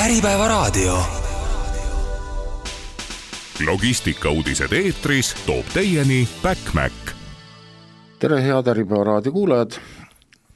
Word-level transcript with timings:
Äripäevaraadio. 0.00 0.98
logistikauudised 3.66 4.72
eetris 4.72 5.34
toob 5.46 5.66
teieni 5.74 6.28
Backmac. 6.42 6.92
tere, 8.18 8.42
head 8.42 8.66
Äripäeva 8.66 9.04
raadio 9.04 9.32
kuulajad. 9.32 9.76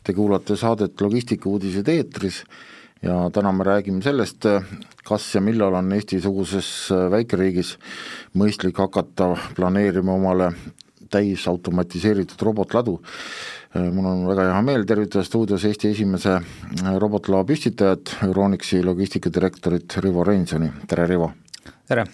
Te 0.04 0.12
kuulate 0.12 0.56
saadet 0.56 1.00
Logistikauudised 1.00 1.88
eetris 1.88 2.44
ja 3.02 3.30
täna 3.32 3.52
me 3.52 3.64
räägime 3.64 4.02
sellest, 4.02 4.48
kas 5.04 5.34
ja 5.34 5.40
millal 5.40 5.74
on 5.74 5.92
Eesti-suguses 5.92 6.88
väikeriigis 7.10 7.76
mõistlik 8.34 8.80
hakata 8.80 9.36
planeerima 9.56 10.12
omale 10.12 10.52
täisautomatiseeritud 11.10 12.40
robotladu. 12.40 13.02
Mul 13.74 14.06
on 14.06 14.26
väga 14.28 14.48
hea 14.52 14.62
meel 14.62 14.84
tervitada 14.86 15.24
stuudios 15.26 15.64
Eesti 15.66 15.90
esimese 15.90 16.36
robotlao 17.00 17.44
püstitajat, 17.48 18.16
Euronixi 18.28 18.82
logistikadirektorit 18.86 19.98
Rivo 20.04 20.24
Reinsoni, 20.24 20.70
tere 20.88 21.06
Rivo! 21.10 21.30
tere! 21.88 22.04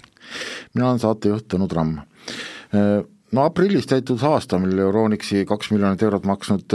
mina 0.75 0.89
olen 0.89 1.01
saatejuht 1.03 1.49
Tõnu 1.51 1.69
Tramm. 1.69 1.99
No 3.31 3.45
aprillis 3.47 3.87
täitus 3.87 4.25
aasta, 4.27 4.59
mil 4.59 4.79
Euronixi 4.83 5.45
kaks 5.47 5.71
miljonit 5.75 6.03
eurot 6.03 6.27
maksnud 6.27 6.75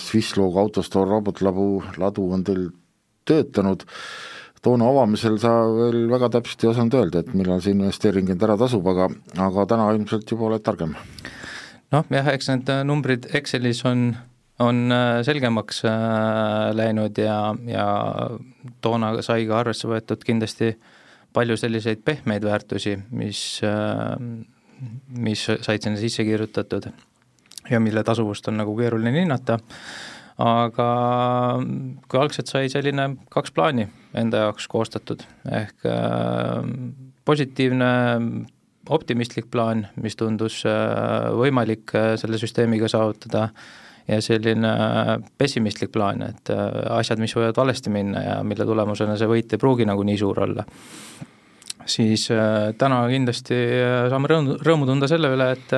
Swisslog 0.00 0.56
autostoor 0.62 1.08
robotlabu 1.08 1.66
ladu 2.00 2.30
on 2.32 2.44
teil 2.44 2.68
töötanud, 3.28 3.84
toona 4.64 4.88
avamisel 4.92 5.36
sa 5.40 5.52
veel 5.74 6.06
väga 6.12 6.30
täpselt 6.36 6.64
ei 6.64 6.70
osanud 6.70 6.96
öelda, 6.96 7.20
et 7.20 7.34
millal 7.36 7.60
see 7.64 7.74
investeering 7.76 8.32
end 8.32 8.42
ära 8.46 8.56
tasub, 8.60 8.86
aga, 8.92 9.10
aga 9.48 9.66
täna 9.68 9.90
ilmselt 9.96 10.32
juba 10.32 10.48
oled 10.48 10.64
targem. 10.64 10.96
Noh 11.94 12.10
jah, 12.14 12.32
eks 12.34 12.50
need 12.52 12.72
numbrid 12.86 13.28
Excelis 13.34 13.82
on, 13.88 14.10
on 14.62 14.94
selgemaks 15.26 15.84
läinud 16.78 17.18
ja, 17.18 17.38
ja 17.66 17.86
toona 18.84 19.16
sai 19.26 19.46
ka 19.48 19.60
arvesse 19.62 19.90
võetud 19.90 20.24
kindlasti 20.26 20.74
palju 21.34 21.56
selliseid 21.60 22.02
pehmeid 22.04 22.44
väärtusi, 22.46 22.96
mis, 23.14 23.60
mis 25.14 25.46
said 25.46 25.86
sinna 25.86 26.00
sisse 26.00 26.26
kirjutatud 26.26 26.90
ja 27.70 27.80
mille 27.80 28.02
tasuvust 28.04 28.48
on 28.48 28.58
nagu 28.60 28.74
keeruline 28.78 29.12
hinnata. 29.20 29.58
Aga 30.40 30.86
kui 32.08 32.20
algselt 32.20 32.48
sai 32.48 32.70
selline 32.72 33.10
kaks 33.32 33.52
plaani 33.52 33.84
enda 34.16 34.46
jaoks 34.46 34.66
koostatud, 34.72 35.20
ehk 35.52 35.84
äh, 35.84 36.62
positiivne 37.28 37.90
optimistlik 38.90 39.50
plaan, 39.50 39.86
mis 40.02 40.18
tundus 40.18 40.60
äh, 40.68 41.28
võimalik 41.36 41.94
äh, 41.94 42.14
selle 42.20 42.40
süsteemiga 42.40 42.90
saavutada, 42.90 43.48
ja 44.10 44.16
selline 44.24 44.70
pessimistlik 45.38 45.92
plaan, 45.94 46.24
et 46.26 46.50
asjad, 46.50 47.20
mis 47.22 47.34
võivad 47.36 47.54
valesti 47.60 47.92
minna 47.94 48.22
ja 48.24 48.32
mille 48.42 48.64
tulemusena 48.66 49.14
see 49.20 49.28
võit 49.30 49.52
ei 49.54 49.60
pruugi 49.60 49.86
nagu 49.86 50.02
nii 50.02 50.16
suur 50.18 50.40
olla. 50.48 50.64
siis 51.86 52.24
täna 52.80 52.98
kindlasti 53.12 53.60
saame 54.10 54.30
rõõmu, 54.32 54.56
rõõmu 54.66 54.88
tunda 54.88 55.06
selle 55.06 55.30
üle, 55.36 55.52
et 55.54 55.76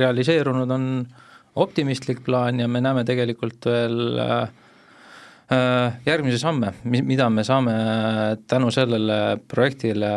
realiseerunud 0.00 0.74
on 0.74 0.88
äh, 1.04 1.22
optimistlik 1.58 2.22
plaan 2.24 2.60
ja 2.60 2.68
me 2.68 2.80
näeme 2.80 3.04
tegelikult 3.06 3.66
veel 3.66 4.18
äh, 4.22 4.32
äh, 4.42 4.48
järgmisi 5.48 6.38
samme, 6.40 6.74
mida 6.84 7.28
me 7.32 7.44
saame 7.44 7.74
tänu 8.46 8.70
sellele 8.74 9.38
projektile 9.48 10.10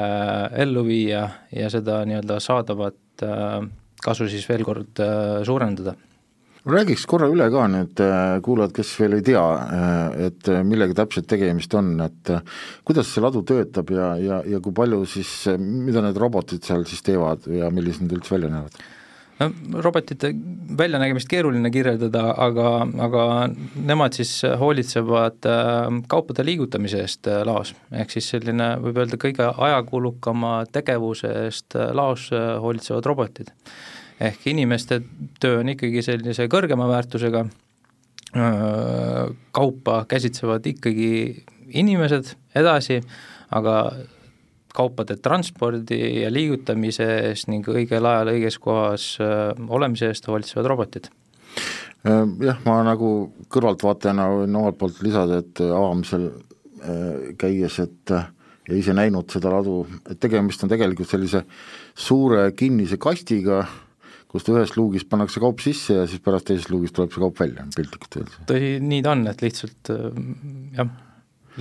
ellu 0.63 0.83
viia 0.87 1.21
ja 1.55 1.69
seda 1.71 2.01
nii-öelda 2.07 2.39
saadavat 2.43 3.23
äh, 3.23 3.59
kasu 4.03 4.27
siis 4.27 4.47
veel 4.49 4.65
kord 4.67 4.99
suurendada 5.47 5.95
räägiks 6.65 7.07
korra 7.09 7.25
üle 7.31 7.47
ka 7.49 7.63
nüüd 7.71 8.01
kuulajad, 8.45 8.73
kes 8.75 8.91
veel 8.99 9.15
ei 9.17 9.23
tea, 9.25 9.43
et 10.27 10.49
millega 10.67 10.93
täpselt 10.99 11.25
tegemist 11.29 11.73
on, 11.73 11.95
et 12.05 12.33
kuidas 12.85 13.09
see 13.09 13.23
ladu 13.23 13.41
töötab 13.47 13.89
ja, 13.95 14.11
ja, 14.21 14.41
ja 14.45 14.59
kui 14.61 14.75
palju 14.77 15.01
siis, 15.09 15.31
mida 15.57 16.03
need 16.05 16.19
robotid 16.21 16.61
seal 16.67 16.85
siis 16.85 17.01
teevad 17.07 17.49
ja 17.49 17.71
millised 17.73 18.05
nad 18.05 18.13
üldse 18.19 18.35
välja 18.35 18.51
näevad? 18.53 18.77
Robotite 19.83 20.33
väljanägemist 20.77 21.29
keeruline 21.29 21.71
kirjeldada, 21.73 22.23
aga, 22.45 22.67
aga 23.05 23.23
nemad 23.75 24.15
siis 24.15 24.33
hoolitsevad 24.59 25.47
äh, 25.49 25.87
kaupade 26.11 26.45
liigutamise 26.45 27.01
eest 27.03 27.27
äh, 27.29 27.41
laos, 27.47 27.73
ehk 27.91 28.13
siis 28.13 28.29
selline 28.33 28.73
võib 28.83 29.01
öelda 29.01 29.19
kõige 29.21 29.47
ajakulukama 29.51 30.53
tegevuse 30.71 31.31
eest 31.45 31.77
äh, 31.79 31.91
laos 31.97 32.29
hoolitsevad 32.33 33.09
robotid. 33.11 33.51
ehk 34.21 34.47
inimeste 34.47 35.01
töö 35.41 35.59
on 35.63 35.69
ikkagi 35.73 36.03
sellise 36.05 36.45
kõrgema 36.45 36.85
väärtusega, 36.91 37.45
kaupa 39.51 39.95
käsitsevad 40.07 40.67
ikkagi 40.69 41.43
inimesed 41.81 42.29
edasi, 42.55 43.01
aga 43.51 43.75
kaupade 44.75 45.17
transpordi 45.23 45.99
ja 46.21 46.31
liigutamise 46.33 47.07
eest 47.29 47.49
ning 47.51 47.67
õigel 47.71 48.07
ajal 48.07 48.33
õiges 48.33 48.57
kohas 48.61 49.07
äh, 49.23 49.51
olemise 49.67 50.11
eest 50.11 50.27
hoolitsevad 50.29 50.69
robotid. 50.71 51.11
Äh, 52.07 52.23
jah, 52.47 52.61
ma 52.65 52.79
nagu 52.87 53.11
kõrvaltvaatajana 53.51 54.27
võin 54.41 54.59
omalt 54.61 54.79
poolt 54.79 55.01
lisada, 55.05 55.41
et 55.43 55.61
avamisel 55.65 56.29
äh, 56.31 57.31
käies, 57.41 57.79
et 57.83 58.15
ja 58.15 58.77
ise 58.77 58.95
näinud 58.95 59.31
seda 59.33 59.51
ladu, 59.53 59.83
et 60.05 60.19
tegemist 60.21 60.63
on 60.63 60.71
tegelikult 60.71 61.09
sellise 61.09 61.43
suure 61.97 62.51
kinnise 62.57 62.99
kastiga, 63.01 63.63
kust 64.31 64.47
ühest 64.47 64.77
luugist 64.79 65.09
pannakse 65.11 65.41
kaup 65.43 65.59
sisse 65.59 65.97
ja 65.97 66.03
siis 66.07 66.23
pärast 66.23 66.47
teisest 66.47 66.71
luugist 66.71 66.95
tuleb 66.95 67.11
see 67.11 67.23
kaup 67.23 67.39
välja, 67.41 67.65
piltlikult 67.75 68.21
öeldes. 68.21 68.43
tõsi, 68.47 68.75
nii 68.85 69.01
ta 69.03 69.15
on, 69.17 69.25
et 69.27 69.43
lihtsalt 69.43 69.91
jah 70.77 70.93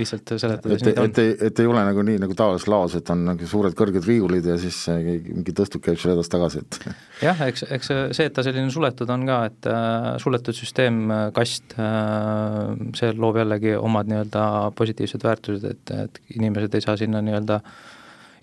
lihtsalt 0.00 0.34
seletades 0.40 0.82
et, 0.82 0.90
et, 0.92 1.20
et, 1.22 1.44
et 1.50 1.62
ei 1.62 1.68
ole 1.70 1.82
nagu 1.86 2.04
nii 2.06 2.20
nagu 2.22 2.36
tavalises 2.36 2.68
laos, 2.70 2.96
et 2.98 3.12
on 3.12 3.24
nagu 3.30 3.48
suured 3.50 3.76
kõrged 3.78 4.06
riiulid 4.08 4.48
ja 4.50 4.56
siis 4.60 4.78
mingi 4.90 5.54
tõstuk 5.56 5.84
käib 5.86 6.00
seal 6.00 6.14
edasi-tagasi, 6.16 6.64
et 6.64 6.80
jah, 7.28 7.44
eks, 7.46 7.66
eks 7.78 7.92
see, 8.16 8.26
et 8.26 8.34
ta 8.36 8.44
selline 8.46 8.72
suletud 8.72 9.10
on 9.12 9.26
ka, 9.28 9.38
et 9.50 9.70
äh, 9.70 10.10
suletud 10.22 10.56
süsteem, 10.56 11.02
äh, 11.14 11.26
kast 11.36 11.76
äh,, 11.78 12.74
see 12.98 13.12
loob 13.16 13.40
jällegi 13.40 13.76
omad 13.78 14.10
nii-öelda 14.10 14.44
positiivsed 14.78 15.24
väärtused, 15.26 15.66
et, 15.70 15.94
et 16.06 16.20
inimesed 16.36 16.74
ei 16.76 16.84
saa 16.84 16.98
sinna 17.00 17.22
nii-öelda 17.24 17.60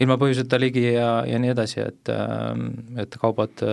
ilma 0.03 0.17
põhjuseta 0.21 0.59
ligi 0.61 0.83
ja, 0.93 1.09
ja 1.27 1.39
nii 1.41 1.51
edasi, 1.53 1.81
et 1.83 2.11
äh, 2.13 3.01
et 3.03 3.17
kaubad, 3.21 3.63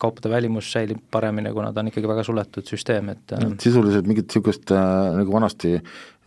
kaupade 0.00 0.32
välimus 0.32 0.70
säilib 0.74 1.02
paremini, 1.10 1.52
kuna 1.56 1.72
ta 1.72 1.84
on 1.84 1.90
ikkagi 1.90 2.10
väga 2.10 2.24
suletud 2.26 2.68
süsteem, 2.68 3.12
et 3.14 3.36
äh, 3.36 3.48
sisuliselt 3.62 4.08
mingit 4.10 4.28
niisugust 4.30 4.72
äh, 4.76 4.86
nagu 5.16 5.34
vanasti 5.34 5.78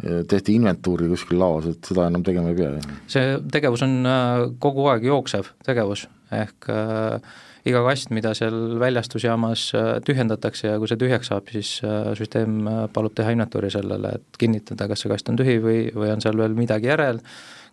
tehti 0.04 0.56
inventuuri 0.58 1.06
kuskil 1.08 1.38
laos, 1.40 1.68
et 1.70 1.86
seda 1.86 2.08
enam 2.10 2.24
tegema 2.26 2.50
ei 2.52 2.58
pea? 2.58 3.00
see 3.08 3.38
tegevus 3.54 3.86
on 3.86 4.00
äh, 4.10 4.46
kogu 4.64 4.90
aeg 4.92 5.06
jooksev 5.08 5.54
tegevus, 5.66 6.08
ehk 6.34 6.72
äh, 6.74 7.34
iga 7.68 7.82
kast, 7.86 8.12
mida 8.16 8.34
seal 8.38 8.78
väljastusjaamas 8.82 9.66
äh, 9.78 9.90
tühjendatakse 10.06 10.68
ja 10.68 10.80
kui 10.82 10.90
see 10.92 11.00
tühjaks 11.00 11.32
saab, 11.32 11.50
siis 11.54 11.78
äh, 11.86 12.12
süsteem 12.20 12.60
äh, 12.68 12.80
palub 12.94 13.16
teha 13.16 13.34
inventuuri 13.36 13.72
sellele, 13.74 14.18
et 14.20 14.40
kinnitada, 14.40 14.90
kas 14.92 15.04
see 15.04 15.12
kast 15.12 15.32
on 15.32 15.40
tühi 15.40 15.60
või, 15.64 15.78
või 15.96 16.12
on 16.14 16.24
seal 16.24 16.40
veel 16.40 16.58
midagi 16.58 16.92
järel, 16.92 17.22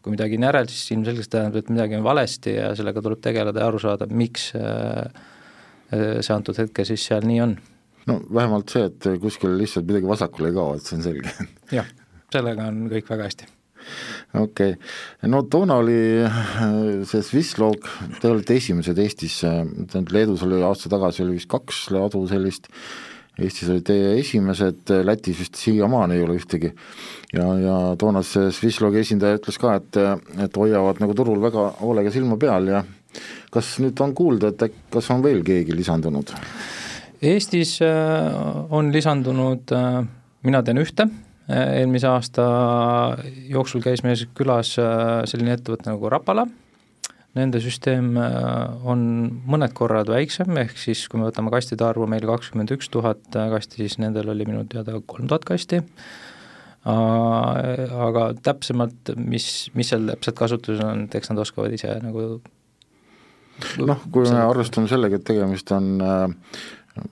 kui 0.01 0.15
midagi 0.15 0.39
on 0.41 0.47
järel, 0.49 0.71
siis 0.73 0.95
ilmselgelt 0.97 1.31
tähendab, 1.33 1.61
et 1.61 1.73
midagi 1.73 1.99
on 1.99 2.07
valesti 2.07 2.57
ja 2.57 2.71
sellega 2.79 3.03
tuleb 3.05 3.21
tegeleda 3.25 3.63
ja 3.63 3.69
aru 3.69 3.81
saada, 3.83 4.09
miks 4.11 4.51
see 5.91 6.35
antud 6.35 6.57
hetkel 6.57 6.87
siis 6.87 7.05
seal 7.11 7.27
nii 7.27 7.41
on 7.43 7.57
no 8.09 8.21
vähemalt 8.33 8.73
see, 8.73 8.87
et 8.89 9.09
kuskil 9.23 9.57
lihtsalt 9.59 9.89
midagi 9.89 10.09
vasakule 10.09 10.51
ei 10.51 10.57
kao, 10.57 10.77
et 10.77 10.87
see 10.87 10.99
on 10.99 11.07
selge. 11.07 11.49
jah 11.79 11.89
sellega 12.33 12.69
on 12.71 12.85
kõik 12.91 13.11
väga 13.11 13.27
hästi 13.29 13.49
okei 14.41 14.75
okay., 14.77 15.31
no 15.33 15.43
toona 15.51 15.79
oli 15.81 15.99
äh, 16.27 16.51
see 17.09 17.25
Swisslog, 17.27 17.89
te 18.21 18.31
olete 18.31 18.59
esimesed 18.61 18.99
Eestis, 19.03 19.41
äh, 19.49 19.63
Leedus 20.13 20.45
oli 20.47 20.61
aasta 20.67 20.93
tagasi 20.93 21.25
oli 21.25 21.39
vist 21.39 21.51
kaks 21.51 21.87
ladu 21.95 22.23
sellist, 22.31 22.71
Eestis 23.41 23.71
olid 23.73 23.87
teie 23.89 24.13
esimesed, 24.21 24.91
Lätis 25.07 25.39
vist 25.41 25.57
siiamaani 25.61 26.19
ei 26.19 26.25
ole 26.25 26.37
ühtegi. 26.41 26.73
ja, 27.33 27.47
ja 27.63 27.77
toona 27.99 28.23
see 28.27 28.51
Swisslogi 28.53 29.01
esindaja 29.01 29.39
ütles 29.39 29.59
ka, 29.61 29.77
et, 29.81 29.97
et 30.45 30.61
hoiavad 30.61 31.01
nagu 31.01 31.17
turul 31.17 31.41
väga 31.43 31.71
hoolega 31.81 32.13
silma 32.13 32.37
peal 32.41 32.69
ja 32.69 32.85
kas 33.51 33.79
nüüd 33.83 33.99
on 34.05 34.15
kuulda, 34.15 34.53
et 34.53 34.77
kas 34.93 35.11
on 35.11 35.25
veel 35.25 35.43
keegi 35.47 35.75
lisandunud? 35.77 36.35
Eestis 37.21 37.79
äh, 37.85 38.71
on 38.71 38.93
lisandunud, 38.93 39.75
mina 40.47 40.63
tean 40.65 40.81
ühte 40.81 41.09
eelmise 41.51 42.07
aasta 42.07 42.45
jooksul 43.51 43.83
käis 43.83 44.05
meil 44.07 44.21
külas 44.39 44.77
selline 44.77 45.57
ettevõte 45.57 45.91
nagu 45.91 46.11
Rapala, 46.13 46.47
nende 47.39 47.61
süsteem 47.63 48.15
äh, 48.19 48.87
on 48.91 49.03
mõned 49.51 49.75
korrad 49.77 50.11
väiksem, 50.11 50.51
ehk 50.65 50.79
siis 50.81 51.05
kui 51.11 51.21
me 51.21 51.29
võtame 51.29 51.53
kastide 51.55 51.87
arvu 51.87 52.09
meil 52.11 52.27
kakskümmend 52.27 52.73
üks 52.75 52.91
tuhat 52.91 53.23
kasti, 53.31 53.85
siis 53.85 54.01
nendel 54.03 54.33
oli 54.33 54.49
minu 54.49 54.65
teada 54.71 54.99
kolm 55.07 55.31
tuhat 55.31 55.47
kasti, 55.49 55.83
aga 56.91 58.25
täpsemalt, 58.41 59.13
mis, 59.21 59.69
mis 59.77 59.93
seal 59.93 60.09
täpselt 60.15 60.39
kasutuses 60.41 60.83
on, 60.83 61.05
et 61.07 61.17
eks 61.21 61.31
nad 61.31 61.43
oskavad 61.45 61.77
ise 61.77 61.93
nagu 62.03 62.27
noh, 63.85 64.05
kui 64.11 64.27
me 64.27 64.43
arvestame 64.43 64.89
sellega, 64.91 65.21
et 65.21 65.27
tegemist 65.29 65.71
on 65.77 65.91
äh, 66.01 66.27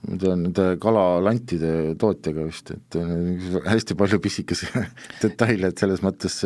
nende 0.09 0.69
kalalantide 0.81 1.73
tootjaga 2.01 2.45
vist, 2.49 2.73
et 2.75 2.97
hästi 3.69 3.95
palju 3.99 4.19
pisikesi 4.23 4.67
detaile, 5.23 5.71
et 5.71 5.81
selles 5.81 6.03
mõttes 6.03 6.41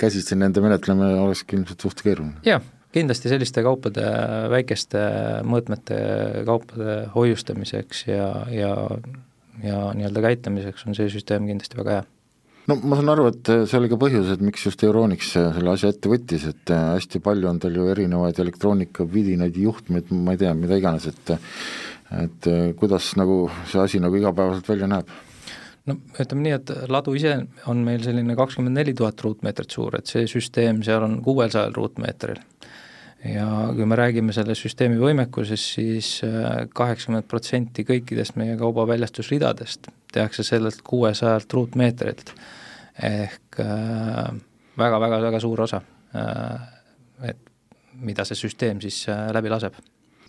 käsitsi 0.00 0.38
nende 0.38 0.62
menetlemine 0.64 1.18
olekski 1.26 1.58
ilmselt 1.58 1.84
suht 1.84 2.04
keeruline. 2.06 2.38
jah, 2.46 2.64
kindlasti 2.94 3.30
selliste 3.32 3.64
kaupade, 3.66 4.04
väikeste 4.52 5.02
mõõtmete 5.46 5.98
kaupade 6.48 6.96
hoiustamiseks 7.14 8.06
ja, 8.08 8.30
ja, 8.50 8.72
ja 9.64 9.82
nii-öelda 9.96 10.24
käitlemiseks 10.26 10.88
on 10.88 10.98
see 10.98 11.10
süsteem 11.12 11.46
kindlasti 11.50 11.78
väga 11.80 12.00
hea 12.00 12.08
no 12.70 12.76
ma 12.82 12.98
saan 12.98 13.12
aru, 13.14 13.28
et 13.32 13.52
see 13.66 13.78
oli 13.78 13.90
ka 13.90 13.98
põhjus, 14.00 14.32
et 14.34 14.42
miks 14.44 14.66
just 14.66 14.82
Euronix 14.86 15.32
selle 15.34 15.72
asja 15.72 15.90
ette 15.94 16.10
võttis, 16.10 16.44
et 16.50 16.70
hästi 16.70 17.22
palju 17.24 17.48
on 17.50 17.58
tal 17.62 17.78
ju 17.78 17.88
erinevaid 17.90 18.38
elektroonikavidinaid, 18.42 19.56
juhtmeid, 19.64 20.12
ma 20.14 20.36
ei 20.36 20.42
tea, 20.44 20.52
mida 20.58 20.78
iganes, 20.78 21.08
et 21.10 21.38
et 22.10 22.46
eh, 22.50 22.70
kuidas 22.74 23.12
nagu 23.14 23.44
see 23.70 23.82
asi 23.82 24.00
nagu 24.02 24.16
igapäevaselt 24.18 24.66
välja 24.66 24.88
näeb? 24.90 25.10
No 25.88 25.96
ütleme 26.20 26.44
nii, 26.44 26.54
et 26.58 26.72
ladu 26.92 27.14
ise 27.18 27.34
on 27.70 27.82
meil 27.86 28.02
selline 28.04 28.36
kakskümmend 28.38 28.76
neli 28.76 28.94
tuhat 28.96 29.20
ruutmeetrit 29.24 29.76
suur, 29.76 29.96
et 29.98 30.10
see 30.10 30.26
süsteem 30.30 30.82
seal 30.86 31.04
on 31.06 31.18
kuuesajal 31.24 31.74
ruutmeetril. 31.76 32.40
ja 33.34 33.46
kui 33.76 33.86
me 33.86 33.96
räägime 34.00 34.32
selle 34.32 34.56
süsteemi 34.56 34.96
võimekusest, 35.00 35.74
siis 35.76 36.10
eh, 36.24 36.66
kaheksakümmend 36.74 37.28
protsenti 37.28 37.84
kõikidest 37.88 38.38
meie 38.40 38.56
kaubaväljastusridadest 38.60 39.90
tehakse 40.12 40.44
sellelt 40.46 40.82
kuuesajalt 40.84 41.52
ruutmeetrilt. 41.52 42.34
ehk 43.02 43.56
väga-väga-väga 44.80 45.36
äh, 45.36 45.42
suur 45.42 45.60
osa, 45.60 45.80
et 47.22 47.38
mida 48.00 48.24
see 48.24 48.36
süsteem 48.36 48.80
siis 48.80 49.06
läbi 49.32 49.52
laseb 49.52 49.76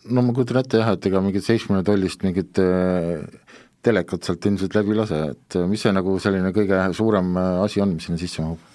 no 0.09 0.23
ma 0.25 0.33
kujutan 0.33 0.61
ette 0.61 0.81
jah, 0.81 0.93
et 0.95 1.07
ega 1.09 1.21
mingit 1.23 1.45
seitsmekümne 1.45 1.83
tollist 1.85 2.23
mingit 2.25 2.59
äh, 2.61 3.21
telekat 3.85 4.27
sealt 4.27 4.45
ilmselt 4.45 4.75
läbi 4.77 4.97
lase, 4.97 5.21
et 5.33 5.57
äh, 5.57 5.67
mis 5.69 5.83
see 5.85 5.93
nagu 5.95 6.17
selline 6.21 6.53
kõige 6.55 6.81
suurem 6.97 7.33
äh, 7.39 7.63
asi 7.65 7.83
on, 7.83 7.95
mis 7.97 8.09
sinna 8.09 8.21
sisse 8.21 8.43
mahub? 8.45 8.67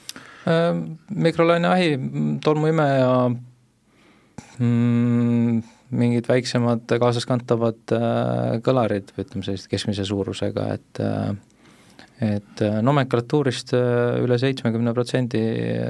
mikrolaineahi, 0.47 1.97
tolmuimeja 2.39 3.09
mm,, 4.63 5.57
mingid 5.99 6.29
väiksemad 6.31 6.95
kaasaskantavad 7.03 7.95
kõlarid, 8.63 9.11
ütleme 9.19 9.43
sellised 9.43 9.67
keskmise 9.73 10.07
suurusega, 10.07 10.69
et 10.77 11.03
et 12.23 12.63
nomenklatuurist 12.87 13.75
üle 13.75 14.39
seitsmekümne 14.39 14.95
protsendi 14.95 15.43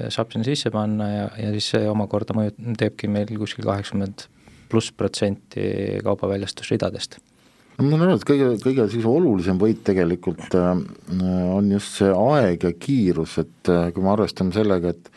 saab 0.08 0.32
sinna 0.32 0.48
sisse 0.48 0.72
panna 0.72 1.12
ja, 1.12 1.28
ja 1.44 1.52
siis 1.58 1.68
see 1.76 1.84
omakorda 1.92 2.40
mõju, 2.40 2.56
teebki 2.80 3.12
meil 3.12 3.36
kuskil 3.36 3.68
kaheksakümmend 3.68 4.24
pluss 4.72 4.96
protsenti 4.96 5.68
kaubaväljastusridadest 6.00 7.20
no 7.78 7.90
ma 7.90 7.98
aru, 8.06 8.16
et 8.16 8.28
kõige, 8.28 8.52
kõige 8.62 8.86
siis 8.92 9.08
olulisem 9.08 9.58
võit 9.60 9.82
tegelikult 9.86 10.54
äh, 10.56 10.72
on 11.56 11.72
just 11.74 12.00
see 12.00 12.12
aeg 12.12 12.64
ja 12.68 12.72
kiirus, 12.72 13.38
et 13.42 13.72
äh, 13.72 13.90
kui 13.94 14.04
me 14.04 14.14
arvestame 14.14 14.54
sellega, 14.56 14.94
et 14.94 15.10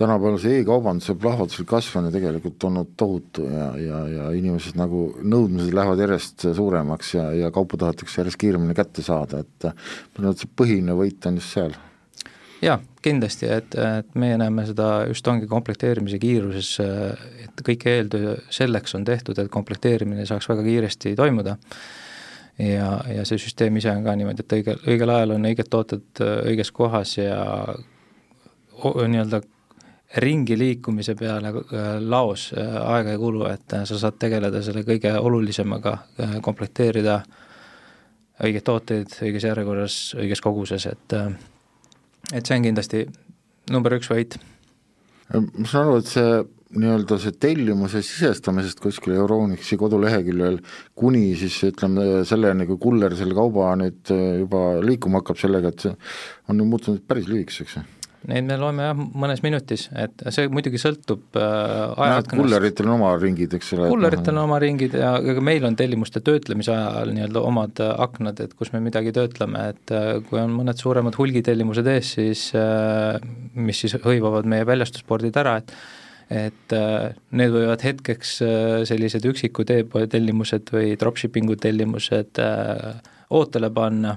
tänapäeval 0.00 0.38
see 0.40 0.62
e-kaubanduse 0.62 1.12
plahvatuslik 1.20 1.68
kasv 1.68 1.98
on 2.00 2.08
ju 2.08 2.14
tegelikult 2.14 2.64
olnud 2.70 2.94
tohutu 2.96 3.44
ja, 3.44 3.66
ja, 3.76 3.98
ja 4.08 4.30
inimesed 4.32 4.78
nagu, 4.80 5.10
nõudmised 5.20 5.76
lähevad 5.76 6.00
järjest 6.00 6.46
suuremaks 6.56 7.14
ja, 7.18 7.26
ja 7.36 7.52
kaupa 7.52 7.76
tahetakse 7.82 8.22
järjest 8.22 8.40
kiiremini 8.40 8.76
kätte 8.78 9.04
saada, 9.04 9.44
et 9.44 9.68
ma 9.68 9.74
arvan, 10.22 10.32
et 10.32 10.40
see 10.40 10.52
põhiline 10.56 10.96
võit 10.96 11.28
on 11.28 11.36
just 11.42 11.58
seal 11.58 11.76
jaa, 12.62 12.78
kindlasti, 13.02 13.48
et, 13.48 13.74
et 13.74 14.18
meie 14.20 14.36
näeme 14.40 14.64
seda 14.68 14.88
just 15.08 15.28
ongi 15.28 15.48
komplekteerimise 15.50 16.18
kiiruses, 16.20 16.72
et 17.44 17.62
kõik 17.66 17.86
eeltöö 17.88 18.36
selleks 18.52 18.94
on 18.98 19.06
tehtud, 19.08 19.38
et 19.38 19.50
komplekteerimine 19.52 20.26
saaks 20.28 20.48
väga 20.50 20.64
kiiresti 20.66 21.14
toimuda. 21.16 21.56
ja, 22.58 22.90
ja 23.14 23.24
see 23.24 23.38
süsteem 23.40 23.76
ise 23.80 23.92
on 23.92 24.04
ka 24.04 24.16
niimoodi, 24.16 24.44
et 24.44 24.58
õigel, 24.58 24.82
õigel 24.86 25.14
ajal 25.14 25.36
on 25.36 25.48
õiged 25.48 25.70
tooted 25.70 26.24
õiges 26.50 26.72
kohas 26.76 27.16
ja 27.18 27.40
nii-öelda 28.84 29.40
ringi 30.20 30.56
liikumise 30.58 31.14
peale 31.14 31.52
laos 32.00 32.50
aega 32.56 33.12
ei 33.12 33.18
kulu, 33.18 33.44
et 33.46 33.76
sa 33.86 33.98
saad 33.98 34.18
tegeleda 34.18 34.62
selle 34.62 34.82
kõige 34.84 35.12
olulisemaga, 35.18 35.96
komplekteerida 36.42 37.20
õigeid 38.42 38.64
tooteid 38.66 39.14
õiges 39.22 39.46
järjekorras, 39.46 40.00
õiges 40.18 40.42
koguses, 40.42 40.86
et 40.90 41.14
et 42.34 42.46
see 42.46 42.56
on 42.56 42.66
kindlasti 42.68 43.04
number 43.70 43.96
üks 43.98 44.10
võit. 44.10 44.38
ma 45.32 45.66
saan 45.66 45.86
aru, 45.86 46.00
et 46.00 46.10
see 46.10 46.30
nii-öelda 46.80 47.18
see 47.18 47.34
tellimuse 47.42 48.02
sisestamisest 48.06 48.78
kuskil 48.82 49.16
Euronixi 49.16 49.78
koduleheküljel 49.78 50.60
kuni 50.94 51.32
siis 51.38 51.56
ütleme 51.66 52.22
selleni, 52.28 52.66
kui 52.68 52.78
kuller 52.82 53.16
selle 53.18 53.34
kauba 53.34 53.72
nüüd 53.80 54.12
juba 54.44 54.66
liikuma 54.84 55.22
hakkab 55.22 55.40
sellega, 55.40 55.72
et 55.74 55.88
see 55.88 55.96
on 56.50 56.62
ju 56.62 56.68
muutunud 56.70 57.02
päris 57.10 57.26
lühikeseks 57.30 57.80
Neid 58.28 58.44
me 58.44 58.56
loeme 58.60 58.84
jah, 58.84 58.98
mõnes 59.22 59.40
minutis, 59.40 59.86
et 59.96 60.24
see 60.34 60.50
muidugi 60.52 60.76
sõltub 60.82 61.38
äh, 61.40 61.44
ajahetkonnast. 61.94 62.36
kulleritel 62.36 62.90
on 62.90 62.96
oma 62.98 63.14
ringid, 63.16 63.54
eks 63.56 63.72
ole. 63.76 63.86
kulleritel 63.94 64.34
on 64.34 64.42
oma 64.42 64.58
ringid 64.60 64.96
ja 65.00 65.14
ka 65.24 65.44
meil 65.44 65.64
on 65.64 65.78
tellimuste 65.78 66.20
töötlemise 66.26 66.74
ajal 66.74 67.14
nii-öelda 67.16 67.44
omad 67.48 67.80
äh, 67.80 67.94
aknad, 68.04 68.42
et 68.44 68.52
kus 68.58 68.74
me 68.74 68.82
midagi 68.84 69.14
töötleme, 69.16 69.70
et 69.72 69.94
äh, 69.96 70.10
kui 70.28 70.42
on 70.42 70.52
mõned 70.58 70.76
suuremad 70.76 71.16
hulgitellimused 71.16 71.88
ees, 71.94 72.12
siis 72.18 72.44
äh, 72.58 73.16
mis 73.56 73.80
siis 73.80 73.96
hõivavad 74.04 74.48
meie 74.52 74.68
väljastuspordid 74.68 75.40
ära, 75.40 75.56
et 75.64 75.74
et 76.30 76.74
äh, 76.76 77.10
need 77.34 77.50
võivad 77.50 77.82
hetkeks 77.82 78.34
äh, 78.46 78.74
sellised 78.88 79.26
üksikud 79.26 79.70
e-poe 79.74 80.06
tellimused 80.10 80.70
või 80.70 80.94
dropshipping'u 80.98 81.56
tellimused 81.58 82.38
äh, 82.38 83.00
ootele 83.34 83.70
panna, 83.74 84.14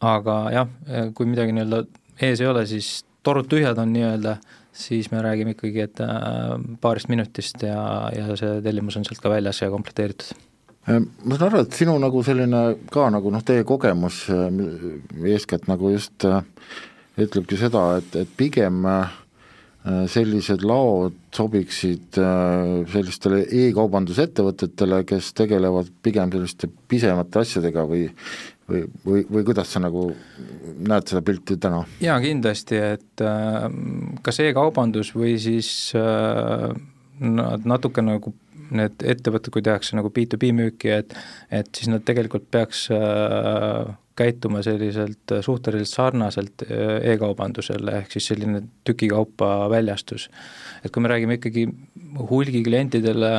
aga 0.00 0.36
jah, 0.54 0.70
kui 1.14 1.28
midagi 1.28 1.52
nii-öelda 1.54 1.82
ees 2.22 2.40
ei 2.40 2.48
ole, 2.50 2.66
siis 2.68 3.00
torud 3.26 3.48
tühjad 3.50 3.78
on 3.80 3.92
nii-öelda, 3.94 4.36
siis 4.72 5.10
me 5.12 5.22
räägime 5.24 5.54
ikkagi, 5.56 5.84
et 5.84 6.02
äh, 6.04 6.54
paarist 6.80 7.10
minutist 7.12 7.62
ja, 7.66 7.82
ja 8.14 8.36
see 8.38 8.60
tellimus 8.64 8.98
on 9.00 9.06
sealt 9.06 9.22
ka 9.22 9.32
väljas 9.32 9.62
ja 9.62 9.70
komplekteeritud. 9.72 10.32
Äh, 10.88 11.00
ma 11.00 11.36
saan 11.36 11.50
aru, 11.50 11.64
et 11.66 11.76
sinu 11.76 11.96
nagu 12.02 12.22
selline 12.26 12.62
ka 12.92 13.08
nagu 13.12 13.32
noh, 13.32 13.44
teie 13.46 13.66
kogemus 13.68 14.22
äh, 14.32 14.46
eeskätt 15.34 15.68
nagu 15.70 15.92
just 15.92 16.28
ütlebki 17.20 17.58
seda, 17.60 17.98
et, 18.00 18.22
et 18.22 18.38
pigem 18.38 18.86
sellised 20.12 20.60
laod 20.68 21.14
sobiksid 21.32 22.16
sellistele 22.92 23.38
e-kaubandusettevõtetele, 23.62 24.98
kes 25.08 25.30
tegelevad 25.36 25.88
pigem 26.04 26.32
selliste 26.34 26.68
pisemate 26.88 27.40
asjadega 27.40 27.86
või 27.88 28.02
või, 28.70 28.82
või, 29.06 29.24
või 29.30 29.46
kuidas 29.46 29.72
sa 29.74 29.82
nagu 29.82 30.10
näed 30.80 31.10
seda 31.10 31.22
pilti 31.26 31.56
täna? 31.60 31.82
jaa, 32.02 32.18
kindlasti, 32.22 32.78
et 32.96 33.24
äh, 33.24 33.66
kas 34.26 34.40
e-kaubandus 34.44 35.12
või 35.16 35.36
siis 35.42 35.70
äh, 35.98 36.70
natuke 37.20 38.04
nagu 38.04 38.34
need 38.70 39.02
ettevõtted, 39.02 39.50
kui 39.50 39.64
tehakse 39.66 39.96
nagu 39.98 40.12
B2B 40.14 40.52
müüki, 40.54 40.92
et 40.94 41.16
et 41.50 41.70
siis 41.74 41.90
nad 41.90 42.04
tegelikult 42.06 42.46
peaks 42.54 42.86
äh, 42.94 43.90
käituma 44.20 44.60
selliselt 44.62 45.32
suhteliselt 45.40 45.88
sarnaselt 45.88 46.64
e-kaubandusele, 46.68 48.02
ehk 48.02 48.12
siis 48.12 48.26
selline 48.28 48.60
tükikaupa 48.84 49.70
väljastus. 49.72 50.26
Et 50.84 50.92
kui 50.92 51.02
me 51.04 51.10
räägime 51.12 51.36
ikkagi 51.38 51.66
hulgiklientidele 52.30 53.30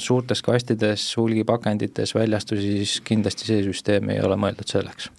suurtes 0.00 0.42
kastides, 0.44 1.04
hulgipakendites 1.20 2.14
väljastusi, 2.16 2.74
siis 2.82 3.00
kindlasti 3.06 3.48
see 3.48 3.64
süsteem 3.66 4.12
ei 4.14 4.20
ole 4.24 4.38
mõeldud 4.40 4.68
selleks. 4.68 5.10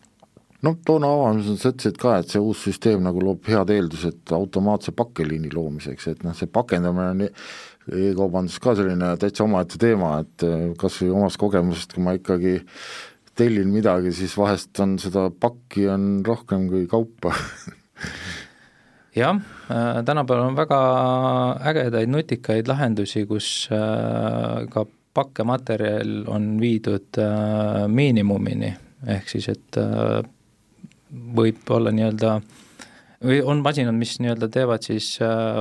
Noh, 0.65 0.75
toona 0.83 1.07
avamisel 1.15 1.55
sa 1.55 1.71
ütlesid 1.71 1.99
ka, 2.01 2.17
et 2.19 2.33
see 2.33 2.41
uus 2.43 2.65
süsteem 2.67 3.03
nagu 3.05 3.21
loob 3.23 3.45
head 3.47 3.69
eeldused 3.71 4.33
automaatse 4.35 4.91
pakkeliini 4.91 5.53
loomiseks, 5.53 6.09
et 6.11 6.25
noh, 6.27 6.35
see 6.35 6.51
pakendamine 6.51 7.13
on 7.13 7.23
e-kaubandus 8.09 8.57
ka 8.61 8.75
selline 8.75 9.13
täitsa 9.21 9.45
omaette 9.45 9.79
teema, 9.79 10.17
et 10.25 10.45
kas 10.81 10.99
või 10.99 11.13
omast 11.21 11.39
kogemusest, 11.39 11.95
kui 11.95 12.03
ma 12.03 12.17
ikkagi 12.17 12.57
tellin 13.39 13.71
midagi, 13.71 14.11
siis 14.15 14.35
vahest 14.35 14.83
on 14.83 14.97
seda 14.99 15.29
pakki 15.31 15.87
on 15.93 16.09
rohkem 16.27 16.67
kui 16.67 16.83
kaupa 16.91 17.31
jah 19.15 19.35
äh,, 19.71 20.03
tänapäeval 20.05 20.51
on 20.51 20.57
väga 20.57 20.79
ägedaid 21.71 22.11
nutikaid 22.11 22.69
lahendusi, 22.69 23.25
kus 23.29 23.69
äh, 23.73 24.67
ka 24.69 24.85
pakkematerjal 25.13 26.23
on 26.29 26.51
viidud 26.61 27.17
äh, 27.17 27.87
miinimumini, 27.87 28.73
ehk 29.07 29.29
siis 29.31 29.49
et 29.49 29.79
võib 31.09 31.71
olla 31.73 31.91
nii-öelda, 31.95 32.35
või 33.25 33.39
on 33.41 33.63
masinad, 33.65 33.97
mis 33.97 34.19
nii-öelda 34.21 34.49
teevad 34.53 34.85
siis 34.85 35.15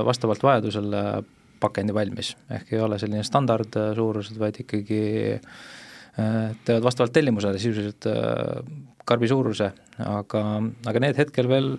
vastavalt 0.05 0.43
vajadusele 0.45 1.03
pakendi 1.59 1.95
valmis, 1.95 2.35
ehk 2.53 2.75
ei 2.75 2.83
ole 2.83 2.99
selline 3.01 3.23
standardsuurused, 3.25 4.37
vaid 4.39 4.61
ikkagi 4.61 5.01
teevad 6.19 6.85
vastavalt 6.85 7.15
tellimusele 7.15 7.57
sisuliselt 7.57 8.05
karbi 9.09 9.31
suuruse, 9.31 9.71
aga, 10.05 10.43
aga 10.91 11.01
need 11.01 11.17
hetkel 11.17 11.49
veel 11.49 11.73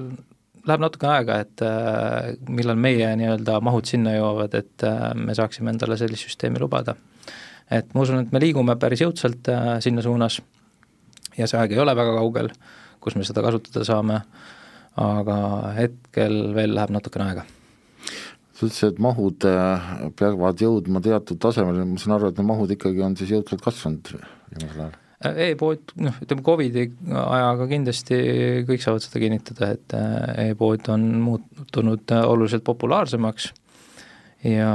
läheb 0.68 0.82
natuke 0.82 1.08
aega, 1.10 1.38
et 1.44 1.62
äh, 1.64 2.32
millal 2.48 2.78
meie 2.80 3.12
nii-öelda 3.20 3.60
mahud 3.64 3.88
sinna 3.88 4.14
jõuavad, 4.16 4.56
et 4.58 4.86
äh, 4.86 5.10
me 5.16 5.36
saaksime 5.36 5.72
endale 5.72 5.98
sellist 6.00 6.28
süsteemi 6.28 6.60
lubada. 6.62 6.96
et 7.70 7.94
ma 7.94 8.02
usun, 8.02 8.24
et 8.24 8.32
me 8.32 8.42
liigume 8.42 8.76
päris 8.76 9.04
jõudsalt 9.04 9.48
äh, 9.52 9.76
sinna 9.80 10.02
suunas 10.02 10.40
ja 11.38 11.46
see 11.46 11.60
aeg 11.60 11.72
ei 11.76 11.82
ole 11.82 11.94
väga 11.96 12.16
kaugel, 12.18 12.50
kus 13.00 13.16
me 13.16 13.24
seda 13.24 13.44
kasutada 13.46 13.84
saame, 13.86 14.20
aga 15.00 15.38
hetkel 15.78 16.52
veel 16.54 16.74
läheb 16.74 16.92
natukene 16.96 17.30
aega 17.30 17.46
sa 18.60 18.66
ütlesid, 18.66 18.92
et 18.92 18.98
mahud 19.00 19.46
äh, 19.48 19.92
peavad 20.20 20.60
jõudma 20.60 21.00
teatud 21.04 21.40
tasemele, 21.40 21.86
ma 21.88 22.00
saan 22.00 22.18
aru, 22.18 22.28
et 22.28 22.40
need 22.40 22.50
mahud 22.50 22.74
ikkagi 22.74 23.06
on 23.06 23.16
siis 23.16 23.32
jõudsalt 23.32 23.64
kasvanud 23.64 24.12
viimasel 24.12 24.82
ajal? 24.84 24.99
Äh, 25.20 25.50
e-pood, 25.50 25.92
noh, 26.00 26.16
ütleme 26.24 26.44
Covidi 26.44 26.86
ajaga 27.12 27.66
kindlasti 27.68 28.20
kõik 28.68 28.80
saavad 28.80 29.04
seda 29.04 29.20
kinnitada, 29.20 29.72
et 29.76 29.96
äh, 29.96 30.46
e-pood 30.50 30.88
on 30.92 31.04
muutunud 31.20 32.14
oluliselt 32.24 32.64
populaarsemaks 32.64 33.50
ja, 34.48 34.70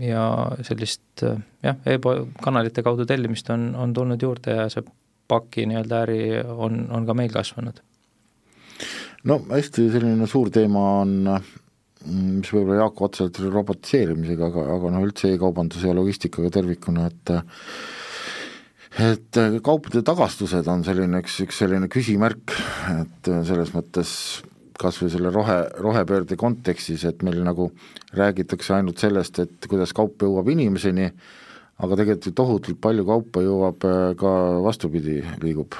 ja 0.00 0.22
sellist 0.64 1.20
jah, 1.20 1.76
e-kanalite 1.84 2.84
kaudu 2.86 3.04
tellimist 3.08 3.52
on, 3.52 3.74
on 3.76 3.92
tulnud 3.92 4.24
juurde 4.24 4.56
ja 4.56 4.70
see 4.72 4.86
paki 5.28 5.66
nii-öelda 5.68 6.00
äri 6.06 6.22
on, 6.40 6.86
on 6.88 7.04
ka 7.04 7.12
meil 7.18 7.34
kasvanud. 7.34 7.84
no 9.28 9.40
hästi 9.50 9.90
selline 9.92 10.30
suur 10.32 10.48
teema 10.54 10.86
on 11.02 11.14
mis 12.08 12.48
võib-olla 12.54 12.86
Jaak 12.86 13.04
otseselt 13.04 13.44
robotiseerimisega, 13.52 14.48
aga, 14.48 14.66
aga 14.78 14.96
noh, 14.96 15.04
üldse 15.04 15.34
e-kaubanduse 15.34 15.90
ja 15.90 15.96
logistikaga 15.98 16.48
tervikuna, 16.56 17.10
et 17.10 17.36
et 18.98 19.40
kaupade 19.64 20.02
tagastused 20.06 20.68
on 20.70 20.84
selline 20.86 21.22
üks, 21.22 21.40
üks 21.44 21.60
selline 21.62 21.90
küsimärk, 21.92 22.54
et 22.98 23.32
selles 23.46 23.74
mõttes 23.76 24.12
kas 24.78 25.00
või 25.02 25.10
selle 25.12 25.32
rohe, 25.34 25.58
rohepöörde 25.82 26.38
kontekstis, 26.38 27.04
et 27.08 27.22
meil 27.26 27.42
nagu 27.46 27.70
räägitakse 28.16 28.76
ainult 28.76 29.02
sellest, 29.02 29.40
et 29.42 29.68
kuidas 29.70 29.92
kaup 29.96 30.22
jõuab 30.22 30.50
inimeseni, 30.54 31.08
aga 31.78 31.98
tegelikult 31.98 32.26
ju 32.26 32.34
tohutult 32.38 32.80
palju 32.82 33.04
kaupa 33.06 33.42
jõuab 33.42 33.86
äh, 33.86 33.98
ka 34.18 34.32
vastupidi, 34.64 35.20
liigub. 35.42 35.76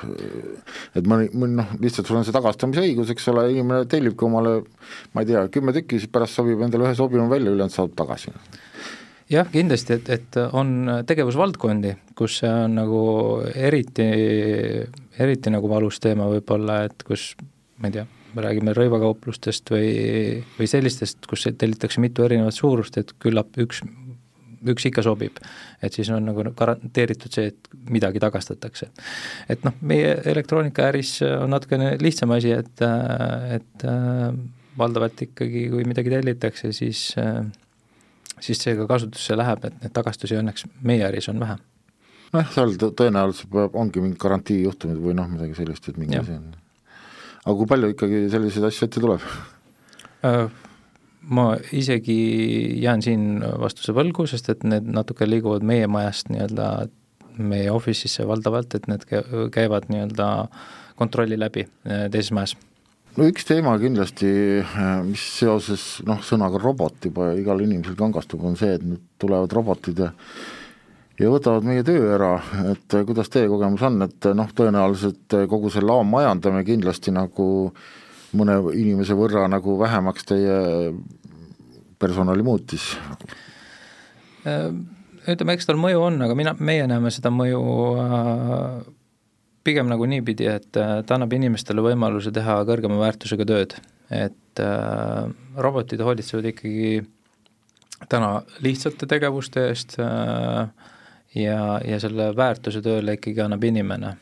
et 0.94 1.06
mõni, 1.10 1.30
mõni 1.34 1.58
noh, 1.58 1.72
lihtsalt 1.82 2.10
sul 2.10 2.20
on 2.20 2.26
see 2.26 2.34
tagastamise 2.34 2.84
õigus, 2.86 3.10
eks 3.14 3.30
ole, 3.32 3.48
inimene 3.54 3.86
tellibki 3.90 4.26
omale 4.26 4.60
ma 5.14 5.24
ei 5.24 5.30
tea, 5.32 5.46
kümme 5.54 5.74
tükki, 5.74 5.98
siis 5.98 6.12
pärast 6.14 6.38
sobib 6.38 6.62
endale 6.62 6.86
ühe 6.86 6.98
sobivam 6.98 7.30
välja, 7.30 7.54
ülejäänud 7.54 7.74
saab 7.74 7.98
tagasi 7.98 8.34
jah, 9.32 9.48
kindlasti, 9.52 9.98
et, 9.98 10.10
et 10.14 10.38
on 10.56 11.02
tegevusvaldkondi, 11.06 11.94
kus 12.18 12.40
see 12.42 12.52
on 12.52 12.78
nagu 12.80 13.02
eriti, 13.54 14.08
eriti 15.18 15.52
nagu 15.54 15.70
valus 15.70 16.00
teema 16.02 16.28
võib-olla, 16.32 16.82
et 16.88 17.04
kus 17.06 17.32
ma 17.78 17.90
ei 17.90 17.98
tea, 17.98 18.06
me 18.34 18.44
räägime 18.44 18.74
rõivakauplustest 18.76 19.72
või, 19.72 19.88
või 20.58 20.68
sellistest, 20.70 21.24
kus 21.28 21.48
tellitakse 21.58 22.02
mitu 22.04 22.26
erinevat 22.26 22.56
suurust, 22.56 23.00
et 23.00 23.14
küllap 23.22 23.56
üks 23.60 23.84
üks 24.66 24.88
ikka 24.88 25.04
sobib. 25.06 25.38
et 25.82 25.94
siis 25.94 26.08
on 26.10 26.24
nagu 26.26 26.42
garanteeritud 26.58 27.30
see, 27.30 27.52
et 27.52 27.68
midagi 27.90 28.18
tagastatakse. 28.18 28.88
et 29.48 29.64
noh, 29.64 29.76
meie 29.80 30.16
elektroonikaäris 30.32 31.20
on 31.28 31.50
natukene 31.54 31.96
lihtsam 32.02 32.34
asi, 32.34 32.50
et, 32.50 32.82
et 33.54 33.86
valdavalt 34.78 35.22
ikkagi, 35.28 35.68
kui 35.70 35.86
midagi 35.86 36.10
tellitakse, 36.10 36.72
siis 36.72 37.12
siis 38.44 38.62
see 38.62 38.76
ka 38.78 38.86
kasutusse 38.90 39.36
läheb, 39.38 39.64
et 39.64 39.82
neid 39.82 39.94
tagastusi 39.96 40.38
õnneks 40.38 40.68
meie 40.86 41.04
äris 41.08 41.28
on 41.32 41.40
vähe. 41.42 41.58
nojah, 42.32 42.54
seal 42.54 42.76
tõenäoliselt 42.78 43.50
peab, 43.52 43.76
ongi 43.78 44.02
mingid 44.04 44.20
garantiijuhtumid 44.22 45.02
või 45.02 45.16
noh, 45.18 45.28
midagi 45.32 45.58
sellist, 45.58 45.88
et 45.88 46.00
mingi 46.00 46.18
asi 46.20 46.36
on. 46.36 46.50
aga 47.44 47.56
kui 47.60 47.70
palju 47.74 47.92
ikkagi 47.94 48.24
selliseid 48.32 48.70
asju 48.70 48.88
ette 48.88 49.04
tuleb? 49.04 49.28
ma 51.28 51.48
isegi 51.76 52.20
jään 52.82 53.02
siin 53.04 53.26
vastuse 53.60 53.92
võlgu, 53.96 54.26
sest 54.30 54.48
et 54.52 54.64
need 54.64 54.88
natuke 54.88 55.28
liiguvad 55.28 55.66
meie 55.66 55.86
majast 55.90 56.32
nii-öelda 56.32 56.88
meie 57.38 57.70
office'isse 57.70 58.26
valdavalt, 58.26 58.74
et 58.74 58.88
need 58.90 59.04
käivad 59.54 59.86
nii-öelda 59.92 60.28
kontrolli 60.98 61.38
läbi 61.38 61.62
eh, 61.64 62.08
teises 62.10 62.32
majas 62.34 62.56
no 63.18 63.26
üks 63.26 63.46
teema 63.48 63.74
kindlasti, 63.82 64.30
eh, 64.62 64.86
mis 65.06 65.24
seoses 65.40 65.88
noh, 66.06 66.22
sõnaga 66.22 66.60
robot 66.62 67.10
juba 67.10 67.32
igal 67.38 67.60
inimesel 67.64 67.98
kangastub, 67.98 68.44
on 68.46 68.56
see, 68.58 68.78
et 68.78 68.86
nüüd 68.86 69.04
tulevad 69.18 69.52
robotid 69.58 70.06
ja 70.06 70.12
ja 71.18 71.30
võtavad 71.32 71.64
meie 71.66 71.82
töö 71.82 72.12
ära, 72.14 72.36
et 72.70 72.94
kuidas 73.06 73.30
teie 73.34 73.48
kogemus 73.50 73.82
on, 73.88 74.02
et 74.06 74.28
noh, 74.38 74.52
tõenäoliselt 74.54 75.34
kogu 75.50 75.72
see 75.74 75.82
laommajandamine 75.82 76.62
kindlasti 76.66 77.10
nagu 77.14 77.48
mõne 78.38 78.58
inimese 78.76 79.16
võrra 79.18 79.48
nagu 79.50 79.74
vähemaks 79.80 80.28
teie 80.28 80.58
personali 81.98 82.44
muutis? 82.46 82.92
Äh, 84.46 84.70
ütleme, 85.26 85.56
eks 85.56 85.66
tal 85.66 85.80
mõju 85.80 86.04
on, 86.06 86.20
aga 86.22 86.36
mina, 86.38 86.54
meie 86.60 86.86
näeme 86.86 87.10
seda 87.14 87.32
mõju 87.34 87.64
äh, 88.04 88.78
pigem 89.66 89.88
nagu 89.90 90.06
niipidi, 90.08 90.48
et 90.50 90.78
äh, 90.80 90.98
ta 91.06 91.16
annab 91.16 91.34
inimestele 91.36 91.84
võimaluse 91.84 92.32
teha 92.34 92.60
kõrgema 92.68 93.00
väärtusega 93.02 93.46
tööd, 93.48 93.76
et 94.14 94.62
äh, 94.62 95.28
robotid 95.58 96.02
hoolitsevad 96.04 96.50
ikkagi 96.52 97.02
täna 98.08 98.42
lihtsate 98.64 99.08
tegevuste 99.10 99.66
eest 99.70 99.98
äh, 100.02 100.70
ja, 101.34 101.60
ja 101.84 102.00
selle 102.02 102.30
väärtuse 102.36 102.82
tööle 102.84 103.18
ikkagi 103.18 103.42
annab 103.44 103.66
inimene. 103.68 104.14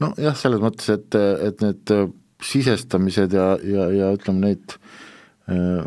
nojah, 0.00 0.36
selles 0.36 0.62
mõttes, 0.62 0.88
et, 0.94 1.16
et 1.46 1.64
need 1.64 1.94
sisestamised 2.40 3.34
ja, 3.36 3.52
ja, 3.60 3.88
ja 3.92 4.12
ütleme, 4.16 4.48
neid 4.48 4.78
äh, 5.52 5.84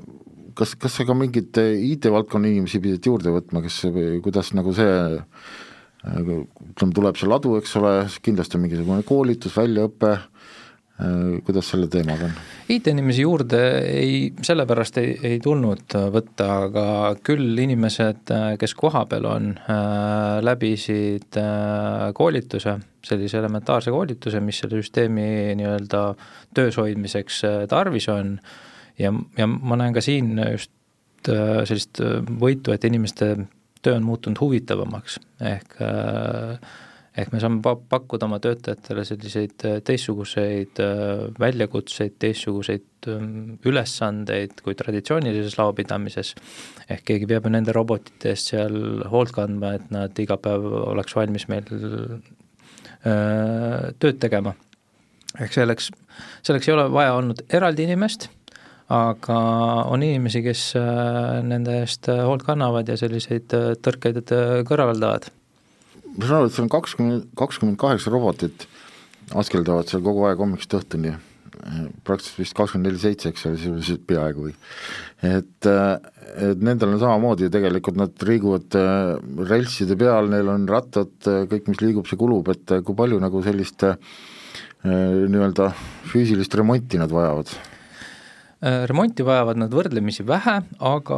kas, 0.58 0.76
kas 0.80 1.00
sa 1.00 1.06
ka 1.08 1.16
mingeid 1.18 1.58
IT-valdkonna 1.58 2.52
inimesi 2.52 2.82
pidid 2.84 3.10
juurde 3.10 3.34
võtma, 3.34 3.64
kes, 3.66 3.82
kuidas 4.26 4.54
nagu 4.58 4.74
see 4.78 4.94
ütleme, 6.04 6.94
tuleb 6.96 7.18
see 7.20 7.30
ladu, 7.32 7.58
eks 7.60 7.78
ole, 7.80 7.94
kindlasti 8.24 8.60
on 8.60 8.66
mingisugune 8.66 9.06
koolitus, 9.08 9.56
väljaõpe, 9.56 10.18
kuidas 11.48 11.72
selle 11.72 11.88
teemaga 11.92 12.28
on? 12.28 12.34
IT-inimesi 12.72 13.24
juurde 13.26 13.62
ei, 13.90 14.18
sellepärast 14.46 15.00
ei, 15.02 15.16
ei 15.32 15.40
tulnud 15.44 15.96
võtta, 16.14 16.50
aga 16.68 16.86
küll 17.26 17.58
inimesed, 17.64 18.30
kes 18.62 18.76
kohapeal 18.78 19.26
on, 19.28 19.48
läbisid 20.46 21.40
koolituse, 22.20 22.76
sellise 23.04 23.42
elementaarse 23.42 23.92
koolituse, 23.92 24.44
mis 24.44 24.62
selle 24.62 24.84
süsteemi 24.84 25.58
nii-öelda 25.60 26.06
töös 26.56 26.78
hoidmiseks 26.80 27.42
tarvis 27.72 28.08
on 28.14 28.38
ja, 29.00 29.14
ja 29.38 29.48
ma 29.48 29.78
näen 29.80 29.96
ka 29.96 30.04
siin 30.04 30.38
just 30.52 30.72
äh, 31.30 31.64
sellist 31.68 32.02
äh, 32.04 32.22
võitu, 32.40 32.74
et 32.74 32.86
inimeste 32.88 33.36
töö 33.84 34.00
on 34.00 34.08
muutunud 34.08 34.40
huvitavamaks, 34.42 35.20
ehk 35.54 35.78
äh, 35.84 36.74
ehk 37.14 37.34
me 37.34 37.40
saame 37.42 37.62
pakkuda 37.90 38.26
oma 38.26 38.40
töötajatele 38.42 39.04
selliseid 39.06 39.66
teistsuguseid 39.86 40.82
väljakutseid, 41.40 42.16
teistsuguseid 42.22 43.10
ähm, 43.12 43.60
ülesandeid 43.70 44.64
kui 44.66 44.74
traditsioonilises 44.80 45.60
laopidamises, 45.60 46.34
ehk 46.90 47.06
keegi 47.12 47.30
peab 47.30 47.46
ju 47.48 47.54
nende 47.54 47.76
robotite 47.76 48.34
eest 48.34 48.54
seal 48.54 49.06
hoolt 49.14 49.34
kandma, 49.36 49.76
et 49.78 49.94
nad 49.94 50.24
iga 50.26 50.40
päev 50.42 50.66
oleks 50.88 51.18
valmis 51.18 51.48
meil 51.52 51.68
tööd 53.04 54.20
tegema. 54.24 54.56
ehk 55.42 55.54
selleks, 55.54 55.90
selleks 56.46 56.70
ei 56.70 56.74
ole 56.74 56.88
vaja 56.94 57.18
olnud 57.18 57.42
eraldi 57.52 57.84
inimest 57.84 58.30
aga 58.94 59.40
on 59.90 60.04
inimesi, 60.06 60.44
kes 60.46 60.68
äh, 60.78 61.42
nende 61.46 61.80
eest 61.82 62.10
äh, 62.12 62.24
hoolt 62.28 62.46
kannavad 62.46 62.90
ja 62.90 62.98
selliseid 63.00 63.54
äh, 63.58 63.74
tõrkeid 63.82 64.34
kõrvaldavad. 64.70 65.30
ma 66.14 66.26
saan 66.28 66.40
aru, 66.42 66.50
et 66.50 66.56
seal 66.56 66.68
on 66.68 66.74
kakskümmend, 66.74 67.30
kakskümmend 67.40 67.80
kaheksa 67.82 68.14
robotit 68.14 68.68
askeldavad 69.40 69.90
seal 69.90 70.04
kogu 70.06 70.28
aeg 70.28 70.42
hommikust 70.44 70.76
õhtuni, 70.78 71.16
praktiliselt 72.06 72.42
vist 72.44 72.58
kakskümmend 72.58 72.92
neli 72.92 73.02
seitse, 73.02 73.32
eks 73.32 73.48
ole, 73.48 73.58
sisuliselt 73.62 74.04
peaaegu 74.10 74.50
või. 74.50 74.54
et, 75.26 75.70
et 75.70 76.62
nendel 76.68 76.94
on 76.94 77.02
samamoodi 77.02 77.50
tegelikult, 77.54 77.98
nad 77.98 78.28
liiguvad 78.28 78.78
relsside 79.48 79.98
peal, 79.98 80.30
neil 80.34 80.52
on 80.54 80.68
rattad, 80.70 81.16
kõik, 81.24 81.72
mis 81.72 81.82
liigub, 81.82 82.10
see 82.10 82.20
kulub, 82.20 82.52
et 82.52 82.78
kui 82.84 83.00
palju 83.00 83.22
nagu 83.24 83.42
sellist 83.48 83.88
nii-öelda 84.84 85.72
füüsilist 86.12 86.60
remonti 86.60 87.00
nad 87.00 87.14
vajavad 87.16 87.56
remonti 88.64 89.26
vajavad 89.28 89.60
nad 89.60 89.74
võrdlemisi 89.76 90.24
vähe, 90.28 90.60
aga 90.88 91.18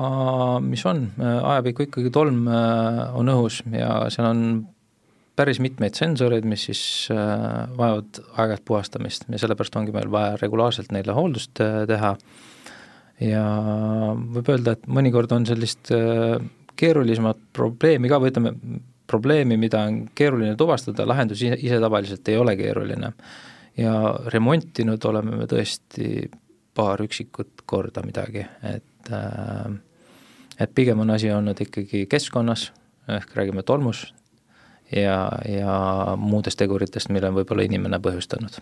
mis 0.66 0.86
on, 0.90 1.10
äh, 1.20 1.38
ajapikku 1.54 1.86
ikkagi 1.86 2.14
tolm 2.14 2.48
äh, 2.50 3.02
on 3.18 3.30
õhus 3.34 3.62
ja 3.70 4.08
seal 4.14 4.30
on 4.32 4.42
päris 5.36 5.60
mitmeid 5.60 5.98
sensoreid, 6.00 6.46
mis 6.48 6.62
siis 6.70 6.82
vajavad 7.12 8.22
aeg-ajalt 8.24 8.64
puhastamist 8.64 9.26
ja 9.28 9.40
sellepärast 9.42 9.76
ongi 9.76 9.92
meil 9.92 10.08
vaja 10.08 10.38
regulaarselt 10.40 10.94
neile 10.96 11.12
hooldust 11.12 11.60
teha. 11.90 12.14
ja 13.20 13.42
võib 14.16 14.52
öelda, 14.54 14.78
et 14.78 14.88
mõnikord 14.88 15.36
on 15.36 15.44
sellist 15.50 15.92
keerulisemat 16.80 17.42
probleemi 17.52 18.08
ka 18.08 18.22
või 18.24 18.32
ütleme, 18.32 18.54
probleemi, 19.12 19.60
mida 19.60 19.84
on 19.90 20.06
keeruline 20.16 20.56
tuvastada, 20.56 21.04
lahendus 21.04 21.44
ise, 21.44 21.60
ise 21.60 21.84
tavaliselt 21.84 22.32
ei 22.32 22.40
ole 22.40 22.56
keeruline. 22.56 23.12
ja 23.76 23.94
remontinud 24.32 25.04
oleme 25.12 25.36
me 25.36 25.52
tõesti 25.52 26.30
paar 26.76 27.02
üksikut 27.04 27.66
korda 27.66 28.04
midagi, 28.06 28.46
et 28.64 29.12
äh, 29.12 29.76
et 30.60 30.72
pigem 30.76 31.00
on 31.04 31.10
asi 31.12 31.32
olnud 31.32 31.60
ikkagi 31.62 32.06
keskkonnas, 32.12 32.70
ehk 33.12 33.36
räägime 33.36 33.64
tolmust 33.64 34.14
ja, 34.92 35.30
ja 35.50 36.16
muudest 36.18 36.60
teguritest, 36.60 37.12
mille 37.12 37.30
on 37.30 37.40
võib-olla 37.40 37.66
inimene 37.66 38.00
põhjustanud. 38.04 38.60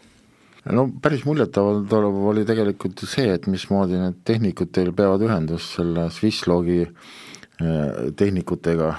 No 0.73 0.85
päris 1.03 1.25
muljetavaldav 1.27 2.21
oli 2.31 2.45
tegelikult 2.47 3.01
ju 3.03 3.09
see, 3.11 3.27
et 3.35 3.49
mismoodi 3.51 3.99
need 3.99 4.21
tehnikud 4.25 4.71
teil 4.71 4.93
peavad 4.95 5.25
ühendust 5.27 5.75
selle 5.75 6.07
Swisslogi 6.13 6.85
äh, 6.85 8.13
tehnikutega, 8.15 8.93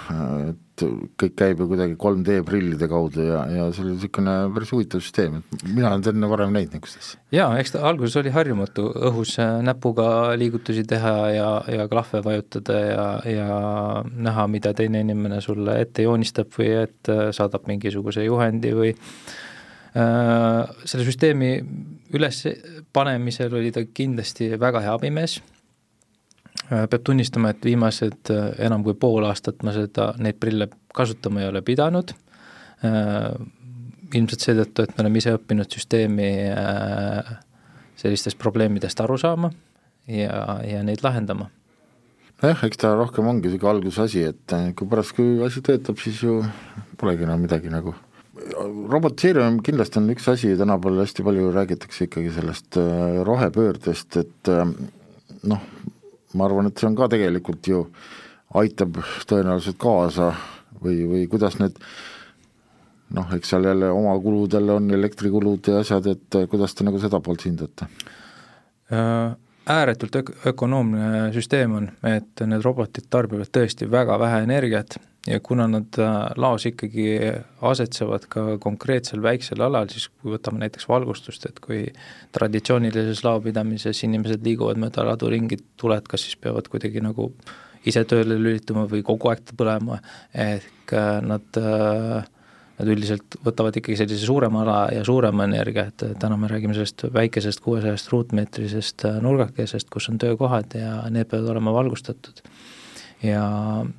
et 0.50 0.61
kõik 0.82 1.36
käib 1.38 1.60
ju 1.62 1.68
kuidagi 1.70 1.94
3D 2.00 2.40
prillide 2.46 2.88
kaudu 2.90 3.22
ja, 3.28 3.44
ja 3.50 3.68
see 3.70 3.84
oli 3.84 3.94
niisugune 3.94 4.34
päris 4.56 4.72
huvitav 4.74 5.04
süsteem, 5.04 5.38
et 5.38 5.64
mina 5.68 5.92
olen 5.92 6.02
enne 6.10 6.30
varem 6.32 6.56
näinud 6.56 6.74
niisugust 6.74 6.98
asja. 7.02 7.20
jaa, 7.36 7.48
eks 7.60 7.76
ta 7.76 7.84
alguses 7.90 8.18
oli 8.22 8.34
harjumatu 8.34 8.88
õhus 9.10 9.36
näpuga 9.62 10.08
liigutusi 10.40 10.82
teha 10.90 11.14
ja, 11.34 11.48
ja 11.78 11.88
klahve 11.92 12.24
vajutada 12.26 12.80
ja, 12.82 13.08
ja 13.30 13.48
näha, 14.10 14.48
mida 14.50 14.74
teine 14.74 15.04
inimene 15.06 15.40
sulle 15.44 15.78
ette 15.86 16.08
joonistab 16.08 16.50
või 16.58 16.70
et 16.82 17.12
äh, 17.12 17.26
saadab 17.36 17.70
mingisuguse 17.70 18.26
juhendi 18.26 18.74
või 18.74 18.94
Äh, 19.94 20.68
selle 20.90 21.04
süsteemi 21.06 21.50
ülespanemisel 22.14 23.52
oli 23.54 23.70
ta 23.70 23.84
kindlasti 23.86 24.48
väga 24.58 24.80
hea 24.82 24.94
abimees, 24.98 25.36
peab 26.68 27.02
tunnistama, 27.04 27.52
et 27.52 27.64
viimased 27.64 28.30
äh, 28.33 28.47
enam 28.66 28.85
kui 28.87 28.97
pool 28.99 29.26
aastat 29.28 29.62
ma 29.66 29.75
seda, 29.76 30.12
neid 30.18 30.38
prille 30.40 30.68
kasutama 30.94 31.42
ei 31.42 31.50
ole 31.50 31.64
pidanud, 31.66 32.14
ilmselt 34.14 34.42
seetõttu, 34.44 34.85
et 34.85 34.90
me 34.94 35.02
oleme 35.02 35.18
ise 35.18 35.33
õppinud 35.35 35.73
süsteemi 35.73 36.28
sellistest 37.97 38.37
probleemidest 38.38 39.00
aru 39.00 39.16
saama 39.18 39.49
ja, 40.06 40.61
ja 40.68 40.83
neid 40.85 41.02
lahendama. 41.02 41.49
Nojah, 42.42 42.64
eks 42.66 42.80
ta 42.83 42.90
rohkem 42.99 43.28
ongi 43.30 43.49
niisugune 43.49 43.71
algusasi, 43.78 44.25
et 44.28 44.54
kui 44.76 44.90
pärast, 44.90 45.14
kui 45.16 45.38
asi 45.47 45.62
töötab, 45.64 45.97
siis 46.02 46.18
ju 46.26 46.42
polegi 47.00 47.25
enam 47.25 47.40
midagi 47.40 47.71
nagu. 47.73 47.94
Robotiseerimine 48.35 49.62
kindlasti 49.64 50.00
on 50.00 50.11
üks 50.12 50.26
asi, 50.28 50.50
tänapäeval 50.59 51.04
hästi 51.04 51.25
palju 51.25 51.52
räägitakse 51.54 52.09
ikkagi 52.09 52.33
sellest 52.35 52.76
äh, 52.80 53.21
rohepöördest, 53.25 54.18
et 54.21 54.50
äh, 54.52 54.66
noh, 55.49 55.62
ma 56.34 56.48
arvan, 56.48 56.68
et 56.70 56.80
see 56.80 56.88
on 56.88 56.98
ka 56.98 57.08
tegelikult 57.12 57.70
ju, 57.70 57.84
aitab 58.60 59.00
tõenäoliselt 59.28 59.78
kaasa 59.82 60.32
või, 60.82 61.04
või 61.10 61.22
kuidas 61.30 61.58
need 61.60 61.78
noh, 63.14 63.30
eks 63.36 63.54
seal 63.54 63.66
jälle 63.68 63.90
oma 63.94 64.14
kuludel 64.22 64.74
on 64.76 64.90
elektrikulud 64.94 65.70
ja 65.70 65.80
asjad, 65.82 66.06
et 66.10 66.38
äh, 66.38 66.48
kuidas 66.50 66.74
te 66.74 66.86
nagu 66.86 67.00
seda 67.02 67.22
poolt 67.24 67.46
hindate? 67.48 67.90
ääretult 69.74 70.16
ök-, 70.20 70.34
ökonoomne 70.46 71.32
süsteem 71.32 71.72
on, 71.74 71.86
et 72.04 72.42
need 72.46 72.62
robotid 72.62 73.06
tarbivad 73.10 73.48
tõesti 73.48 73.88
väga 73.90 74.18
vähe 74.20 74.42
energiat 74.44 74.98
ja 75.26 75.40
kuna 75.40 75.66
nad 75.68 75.98
äh, 75.98 76.14
laos 76.36 76.66
ikkagi 76.68 77.06
asetsevad 77.64 78.26
ka 78.28 78.44
konkreetsel 78.62 79.22
väiksel 79.24 79.62
alal, 79.64 79.88
siis 79.92 80.10
kui 80.10 80.34
võtame 80.34 80.60
näiteks 80.64 80.88
valgustust, 80.88 81.46
et 81.48 81.60
kui 81.64 81.86
traditsioonilises 82.36 83.24
laopidamises 83.24 84.04
inimesed 84.04 84.44
liiguvad 84.44 84.80
mööda 84.80 85.06
ladu 85.08 85.30
ringi, 85.32 85.60
tuled 85.80 86.08
kas 86.10 86.26
siis 86.26 86.36
peavad 86.40 86.68
kuidagi 86.72 87.02
nagu 87.04 87.30
ise 87.88 88.04
tööle 88.08 88.36
lülituma 88.40 88.86
või 88.90 89.04
kogu 89.04 89.32
aeg 89.32 89.54
põlema, 89.56 90.00
ehk 90.32 90.96
äh, 90.96 91.18
nad 91.24 91.60
äh, 91.60 92.30
Nad 92.74 92.88
üldiselt 92.90 93.36
võtavad 93.46 93.76
ikkagi 93.78 93.94
sellise 94.00 94.26
suurema 94.26 94.64
ala 94.64 94.78
ja 94.90 95.04
suurema 95.06 95.44
energia, 95.46 95.84
et 95.92 96.02
täna 96.18 96.34
me 96.34 96.48
räägime 96.50 96.74
sellest 96.74 97.04
väikesest 97.14 97.62
kuuesajast 97.62 98.08
ruutmeetrisest 98.10 99.04
nurgakesest, 99.22 99.86
kus 99.94 100.08
on 100.10 100.18
töökohad 100.18 100.74
ja 100.74 100.96
need 101.14 101.30
peavad 101.30 101.52
olema 101.52 101.70
valgustatud 101.76 102.42
ja 103.24 103.42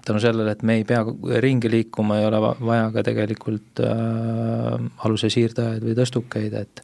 tänu 0.05 0.21
sellele, 0.21 0.55
et 0.55 0.63
me 0.63 0.79
ei 0.79 0.87
pea 0.87 1.03
ringi 1.43 1.71
liikuma, 1.71 2.19
ei 2.21 2.29
ole 2.29 2.41
vaja 2.41 2.89
ka 2.93 3.03
tegelikult 3.09 3.83
äh, 3.83 4.79
aluse 5.07 5.31
siirdajaid 5.33 5.85
või 5.85 5.97
tõstukeid, 5.97 6.57
et 6.61 6.83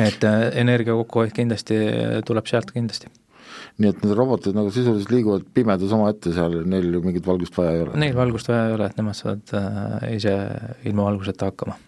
et 0.00 0.24
äh, 0.24 0.44
energia 0.60 0.94
kokkuhoid 0.96 1.34
kindlasti 1.36 1.80
tuleb 2.26 2.46
sealt 2.48 2.70
kindlasti 2.72 3.10
nii 3.80 3.90
et 3.90 4.02
need 4.04 4.16
robotid 4.16 4.56
nagu 4.56 4.72
sisuliselt 4.74 5.12
liiguvad 5.12 5.46
pimedas 5.56 5.92
omaette 5.96 6.32
seal, 6.36 6.60
neil 6.68 6.90
ju 6.94 7.02
mingit 7.04 7.26
valgust 7.26 7.56
vaja 7.56 7.76
ei 7.76 7.84
ole? 7.84 8.00
Neil 8.02 8.16
valgust 8.16 8.50
vaja 8.50 8.66
ei 8.68 8.76
ole, 8.76 8.88
et 8.90 8.98
nemad 9.00 9.16
saavad 9.18 9.54
äh, 9.56 10.08
ise 10.16 10.34
ilma 10.88 11.06
valguseta 11.08 11.50
hakkama. 11.50 11.78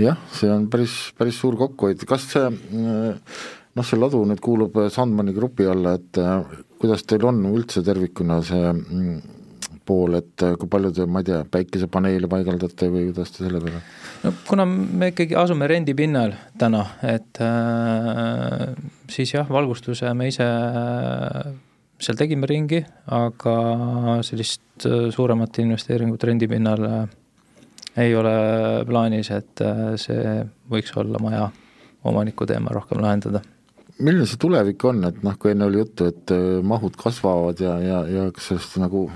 jah, 0.00 0.18
see 0.36 0.50
on 0.52 0.66
päris, 0.72 0.96
päris 1.18 1.38
suur 1.40 1.56
kokkuhoid, 1.60 2.02
kas 2.08 2.26
see 2.32 2.46
äh, 2.50 3.36
noh, 3.76 3.86
see 3.86 4.00
ladu 4.00 4.24
nüüd 4.28 4.42
kuulub 4.44 4.76
Sandmani 4.92 5.34
grupi 5.36 5.68
alla, 5.70 5.96
et 6.00 6.20
äh, 6.20 6.64
kuidas 6.80 7.04
teil 7.08 7.24
on 7.28 7.42
üldse 7.52 7.82
tervikuna 7.84 8.40
see 8.44 8.72
mm, 8.72 9.36
pool, 9.86 10.18
et 10.18 10.42
äh, 10.44 10.56
kui 10.58 10.68
palju 10.70 10.90
te, 10.94 11.06
ma 11.08 11.22
ei 11.22 11.28
tea, 11.28 11.40
päikesepaneele 11.50 12.28
paigaldate 12.30 12.88
või 12.92 13.08
kuidas 13.10 13.32
te 13.34 13.44
selle 13.44 13.60
peale? 13.62 13.82
no 14.24 14.32
kuna 14.48 14.66
me 14.66 15.10
ikkagi 15.12 15.38
asume 15.38 15.68
rendipinnal 15.70 16.34
täna, 16.58 16.82
et 17.06 17.40
äh, 17.44 18.74
siis 19.12 19.34
jah, 19.36 19.48
valgustuse 19.50 20.12
me 20.18 20.30
ise 20.32 20.46
äh, 20.46 21.52
seal 22.02 22.18
tegime 22.18 22.48
ringi, 22.50 22.82
aga 23.16 23.56
sellist 24.26 24.88
äh, 24.88 25.08
suuremat 25.14 25.62
investeeringut 25.62 26.26
rendipinnal 26.28 26.88
ei 27.96 28.12
ole 28.12 28.32
plaanis, 28.84 29.30
et 29.32 29.62
see 29.96 30.34
võiks 30.68 30.92
olla 31.00 31.16
maja 31.22 31.46
omaniku 32.04 32.44
teema 32.44 32.74
rohkem 32.76 33.00
lahendada 33.00 33.40
milline 33.98 34.26
see 34.28 34.40
tulevik 34.40 34.84
on, 34.88 35.04
et 35.08 35.22
noh, 35.24 35.36
kui 35.40 35.52
enne 35.52 35.68
oli 35.68 35.80
juttu, 35.80 36.10
et 36.10 36.32
äh, 36.34 36.60
mahud 36.66 36.96
kasvavad 37.00 37.60
ja, 37.62 37.76
ja, 37.82 38.00
ja 38.10 38.26
kas 38.34 38.50
sellest 38.52 38.76
nagu 38.82 39.06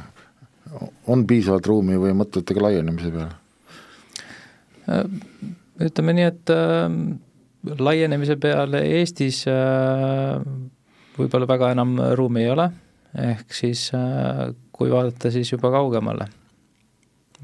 on 1.10 1.24
piisavalt 1.28 1.66
ruumi 1.66 1.98
või 2.00 2.14
mõtlete 2.16 2.56
ka 2.56 2.64
laienemise 2.64 3.12
peale? 3.14 3.34
Äh, 4.90 5.04
ütleme 5.90 6.14
nii, 6.16 6.28
et 6.30 6.52
äh, 6.54 6.86
laienemise 7.80 8.36
peale 8.40 8.84
Eestis 8.98 9.42
äh, 9.50 10.38
võib-olla 11.18 11.48
väga 11.50 11.72
enam 11.74 11.98
ruumi 12.16 12.44
ei 12.44 12.52
ole, 12.54 12.70
ehk 13.30 13.52
siis 13.54 13.88
äh, 13.96 14.48
kui 14.72 14.92
vaadata, 14.92 15.32
siis 15.34 15.50
juba 15.52 15.72
kaugemale. 15.74 16.30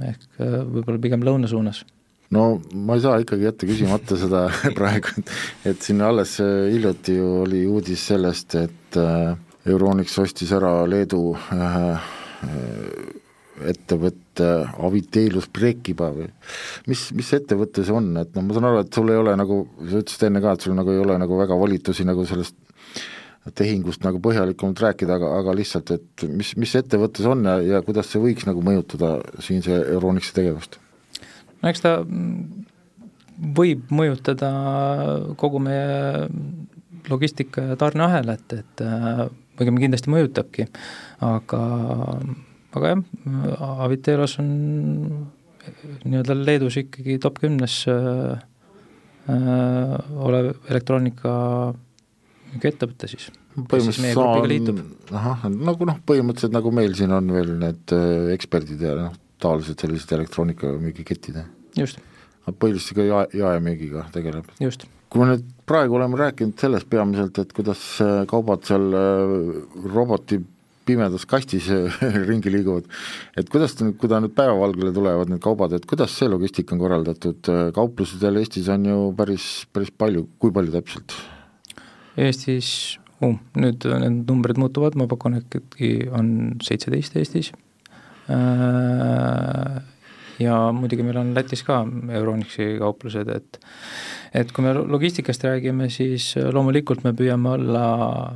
ehk 0.01 0.41
äh, 0.41 0.63
võib-olla 0.63 1.03
pigem 1.03 1.25
lõuna 1.27 1.49
suunas 1.51 1.85
no 2.35 2.47
ma 2.75 2.97
ei 2.97 3.05
saa 3.05 3.21
ikkagi 3.23 3.47
jätta 3.47 3.69
küsimata 3.69 4.19
seda 4.19 4.47
praegu, 4.79 5.13
et, 5.21 5.35
et 5.73 5.83
siin 5.83 6.03
alles 6.05 6.39
äh, 6.45 6.71
hiljuti 6.73 7.19
ju 7.19 7.29
oli 7.45 7.67
uudis 7.71 8.09
sellest, 8.13 8.59
et 8.59 9.01
äh, 9.01 9.37
Euronix 9.67 10.19
ostis 10.23 10.53
ära 10.55 10.73
Leedu 10.87 11.33
äh, 11.55 12.11
ettevõtte 13.67 14.49
Aviteilus 14.85 15.49
Prekiba 15.49 16.11
või 16.13 16.29
mis, 16.91 17.09
mis 17.17 17.33
ettevõte 17.39 17.85
see 17.87 17.95
on, 17.97 18.13
et 18.21 18.35
noh, 18.37 18.45
ma 18.45 18.57
saan 18.57 18.69
aru, 18.69 18.85
et 18.85 18.99
sul 18.99 19.11
ei 19.13 19.21
ole 19.21 19.35
nagu, 19.39 19.63
sa 19.81 20.03
ütlesid 20.03 20.27
enne 20.29 20.43
ka, 20.45 20.55
et 20.55 20.67
sul 20.67 20.77
nagu 20.77 20.93
ei 20.93 21.03
ole 21.03 21.17
nagu 21.23 21.39
väga 21.41 21.57
volitusi 21.59 22.05
nagu 22.07 22.27
sellest 22.29 22.59
tehingust 23.57 24.03
nagu 24.03 24.19
põhjalikumalt 24.23 24.81
rääkida, 24.83 25.19
aga, 25.21 25.31
aga 25.41 25.55
lihtsalt, 25.55 25.93
et 25.95 26.27
mis, 26.29 26.57
mis 26.59 26.73
ettevõte 26.79 27.23
see 27.23 27.31
on 27.31 27.47
ja, 27.47 27.61
ja 27.63 27.83
kuidas 27.87 28.11
see 28.11 28.23
võiks 28.23 28.47
nagu 28.49 28.63
mõjutada 28.67 29.17
siinse 29.45 29.79
Euronixi 29.95 30.35
tegevust? 30.37 30.81
No 31.63 31.73
eks 31.73 31.85
ta 31.85 31.99
võib 33.57 33.91
mõjutada 33.93 34.51
kogu 35.41 35.61
meie 35.63 36.27
logistika 37.11 37.71
ja 37.71 37.77
tarneahelat, 37.79 38.53
et 38.57 38.83
õigemini 39.61 39.87
kindlasti 39.87 40.13
mõjutabki, 40.13 40.67
aga, 41.25 41.63
aga 42.77 42.93
jah, 42.93 43.03
Avitelos 43.87 44.39
on 44.43 44.51
nii-öelda 46.07 46.37
Leedus 46.39 46.79
ikkagi 46.81 47.19
top 47.23 47.41
kümnes 47.43 47.81
äh, 47.91 48.39
olev 49.27 50.53
elektroonika 50.71 51.33
ettevõte 52.57 53.09
siis. 53.11 53.29
põhimõtteliselt 53.57 54.71
on, 54.73 54.83
ahah, 55.13 55.47
nagu 55.51 55.89
noh, 55.89 55.99
põhimõtteliselt 56.09 56.55
nagu 56.55 56.73
meil 56.75 56.95
siin 56.99 57.15
on 57.17 57.33
veel 57.35 57.55
need 57.61 57.95
äh, 57.97 58.33
eksperdid 58.37 58.85
ja 58.87 58.95
noh, 59.01 59.17
tavalised 59.43 59.81
sellised 59.81 60.13
elektroonikamüügiketid, 60.17 61.41
jah? 61.41 61.49
just. 61.77 62.03
põhiliselt 62.47 62.95
ikka 62.95 63.07
jae, 63.07 63.23
jaemüügiga 63.43 64.07
tegeleb. 64.15 64.51
just. 64.63 64.87
kui 65.13 65.23
me 65.23 65.31
nüüd 65.33 65.47
praegu 65.69 65.99
oleme 65.99 66.19
rääkinud 66.21 66.59
sellest 66.61 66.89
peamiselt, 66.91 67.39
et 67.43 67.55
kuidas 67.57 67.83
äh, 68.05 68.21
kaubad 68.31 68.65
seal 68.67 68.87
äh, 68.97 69.81
roboti 69.93 70.41
pimedas 70.87 71.27
kastis 71.29 71.69
äh, 71.75 72.03
ringi 72.31 72.53
liiguvad, 72.55 72.89
et 73.37 73.51
kuidas 73.53 73.77
ta 73.77 73.87
nüüd, 73.87 73.99
kui 74.01 74.11
ta 74.11 74.21
nüüd 74.23 74.35
päevavalgele 74.39 74.95
tulevad, 74.97 75.33
need 75.33 75.43
kaubad, 75.45 75.75
et 75.77 75.89
kuidas 75.91 76.15
see 76.17 76.31
logistika 76.31 76.77
on 76.77 76.85
korraldatud, 76.85 77.53
kauplusedel 77.77 78.43
Eestis 78.43 78.71
on 78.73 78.87
ju 78.89 79.01
päris, 79.19 79.51
päris 79.75 79.93
palju, 79.93 80.27
kui 80.43 80.55
palju 80.55 80.75
täpselt? 80.79 81.19
Eestis 82.17 82.71
uh,, 83.21 83.37
nüüd 83.59 83.85
need 83.85 84.25
numbrid 84.25 84.59
muutuvad, 84.63 84.97
ma 84.97 85.11
pakun, 85.11 85.37
et 85.43 85.61
ikkagi 85.61 86.09
on 86.15 86.29
seitseteist 86.65 87.19
Eestis 87.21 87.53
ja 90.43 90.57
muidugi 90.77 91.05
meil 91.07 91.21
on 91.21 91.35
Lätis 91.37 91.63
ka 91.67 91.83
Euronixi 92.19 92.77
kauplused, 92.81 93.29
et 93.31 93.61
et 94.37 94.51
kui 94.53 94.65
me 94.67 94.75
logistikast 94.77 95.47
räägime, 95.47 95.89
siis 95.93 96.35
loomulikult 96.37 97.05
me 97.07 97.15
püüame 97.17 97.55
olla 97.57 97.87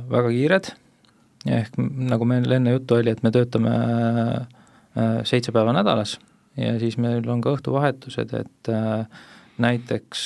väga 0.09 0.31
kiired, 0.33 0.71
ehk 1.59 1.77
nagu 1.77 2.25
meil 2.25 2.57
enne 2.57 2.77
juttu 2.77 2.97
oli, 2.97 3.11
et 3.11 3.23
me 3.23 3.33
töötame 3.35 3.75
seitse 5.27 5.51
päeva 5.53 5.75
nädalas 5.75 6.17
ja 6.57 6.73
siis 6.79 6.97
meil 6.99 7.27
on 7.29 7.43
ka 7.43 7.53
õhtuvahetused, 7.55 8.33
et 8.39 8.71
näiteks 9.61 10.23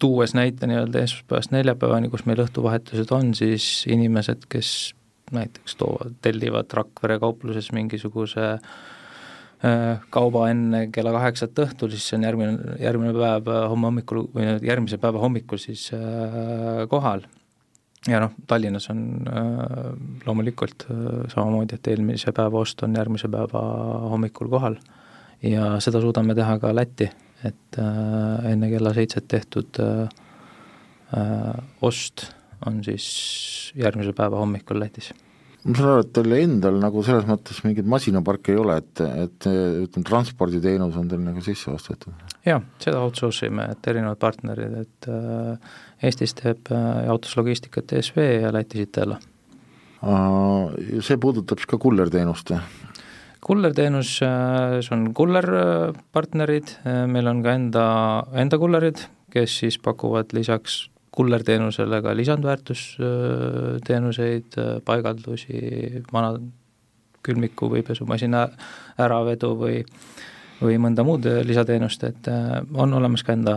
tuues 0.00 0.34
näite 0.36 0.66
nii-öelda 0.68 1.04
esmaspäevast 1.06 1.52
neljapäevani, 1.54 2.10
kus 2.12 2.26
meil 2.28 2.42
õhtuvahetused 2.44 3.12
on, 3.16 3.32
siis 3.36 3.86
inimesed, 3.88 4.44
kes 4.52 4.92
näiteks 5.34 5.76
toovad, 5.76 6.18
tellivad 6.22 6.70
Rakvere 6.74 7.18
kaupluses 7.18 7.72
mingisuguse 7.74 8.44
äh, 8.52 10.02
kauba 10.10 10.46
enne 10.52 10.86
kella 10.94 11.12
kaheksat 11.16 11.58
õhtul, 11.64 11.90
siis 11.94 12.06
see 12.08 12.18
on 12.18 12.26
järgmine, 12.28 12.76
järgmine 12.82 13.14
päev 13.16 13.50
homme 13.72 13.90
hommikul 13.90 14.26
või 14.34 14.52
järgmise 14.66 15.00
päeva 15.02 15.22
hommikul 15.22 15.60
siis 15.62 15.88
äh, 15.96 16.84
kohal. 16.90 17.26
ja 18.06 18.20
noh, 18.22 18.36
Tallinnas 18.46 18.90
on 18.94 19.02
äh, 19.26 19.90
loomulikult 20.26 20.86
samamoodi, 21.34 21.74
et 21.74 21.92
eelmise 21.94 22.32
päeva 22.32 22.62
ost 22.62 22.82
on 22.86 22.94
järgmise 22.94 23.28
päeva 23.32 23.62
hommikul 24.12 24.52
kohal 24.52 24.78
ja 25.42 25.76
seda 25.82 26.00
suudame 26.00 26.34
teha 26.34 26.58
ka 26.62 26.74
Lätti 26.74 27.10
et 27.44 27.78
enne 28.48 28.70
kella 28.72 28.94
seitset 28.96 29.26
tehtud 29.28 29.78
ost 31.84 32.24
on 32.66 32.82
siis 32.86 33.06
järgmise 33.76 34.14
päeva 34.16 34.40
hommikul 34.42 34.80
Lätis 34.80 35.12
ma 35.66 35.74
saan 35.74 35.90
aru, 35.90 36.04
et 36.04 36.12
teil 36.14 36.34
endal 36.38 36.78
nagu 36.78 37.02
selles 37.02 37.26
mõttes 37.26 37.58
mingeid 37.64 37.88
masinaparke 37.90 38.54
ei 38.54 38.60
ole, 38.60 38.76
et, 38.82 39.02
et 39.26 39.48
ütleme, 39.50 40.06
transporditeenus 40.06 40.98
on 41.00 41.08
teil 41.10 41.22
nagu 41.24 41.42
sisse 41.44 41.72
ostetud? 41.74 42.14
jaa, 42.46 42.60
seda 42.82 43.02
outsource 43.02 43.50
ime, 43.50 43.66
et 43.74 43.90
erinevad 43.90 44.20
partnerid, 44.22 44.76
et 44.84 45.08
äh, 45.10 45.72
Eestis 46.06 46.36
teeb 46.38 46.70
äh, 46.70 47.06
jaotuslogistikat 47.08 47.96
ESV 47.98 48.20
ja 48.44 48.52
Lätis 48.54 48.86
Itella. 48.86 49.18
See 51.02 51.16
puudutab 51.18 51.58
siis 51.58 51.70
ka 51.70 51.78
kullerteenust, 51.82 52.52
kullerteenus, 53.46 54.20
äh, 54.22 54.80
see 54.84 54.94
on 54.94 55.08
kullerpartnerid, 55.16 56.76
äh, 56.84 57.04
meil 57.10 57.30
on 57.30 57.42
ka 57.44 57.54
enda, 57.58 57.86
enda 58.38 58.58
kullerid, 58.60 59.02
kes 59.32 59.60
siis 59.62 59.80
pakuvad 59.82 60.34
lisaks 60.36 60.86
kullerteenusele 61.16 62.02
ka 62.04 62.10
lisandväärtusteenuseid, 62.16 64.50
äh, 64.60 64.66
paigaldusi, 64.84 65.56
vana 66.12 66.30
külmiku 67.26 67.64
või 67.72 67.82
pesumasina 67.86 68.40
äravedu 69.02 69.48
või 69.58 69.78
või 70.56 70.78
mõnda 70.80 71.04
muud 71.04 71.26
lisateenust, 71.44 72.00
et 72.08 72.24
on 72.80 72.94
olemas 72.96 73.20
ka 73.26 73.34
enda 73.36 73.54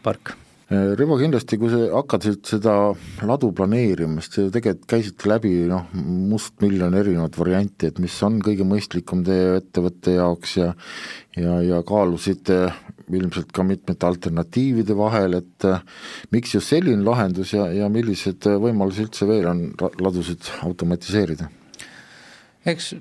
park. 0.00 0.32
Äh, 0.70 0.92
Rivo, 0.94 1.16
kindlasti 1.18 1.56
kui 1.58 1.66
sa 1.72 1.80
hakkasid 1.96 2.44
seda 2.46 2.72
ladu 3.26 3.48
planeerima, 3.58 4.22
siis 4.22 4.36
te 4.36 4.44
tegelikult 4.54 4.86
käisite 4.92 5.26
läbi 5.26 5.50
noh, 5.66 5.88
mustmiljon 6.30 6.94
erinevat 6.94 7.34
varianti, 7.40 7.88
et 7.90 7.98
mis 7.98 8.14
on 8.22 8.36
kõige 8.44 8.62
mõistlikum 8.68 9.24
teie 9.26 9.56
ettevõtte 9.58 10.14
jaoks 10.14 10.52
ja 10.60 10.68
ja, 11.34 11.56
ja 11.66 11.80
kaalusite 11.86 12.60
ilmselt 13.18 13.52
ka 13.56 13.64
mitmete 13.66 14.06
alternatiivide 14.06 14.96
vahel, 14.96 15.38
et 15.40 15.68
äh, 15.68 15.82
miks 16.30 16.54
just 16.54 16.72
selline 16.72 17.04
lahendus 17.06 17.54
ja, 17.56 17.68
ja 17.74 17.88
millised 17.92 18.46
võimalusi 18.62 19.06
üldse 19.06 19.28
veel 19.30 19.48
on 19.50 19.64
ladusid 20.00 20.52
automatiseerida? 20.66 21.50
eks 22.70 22.92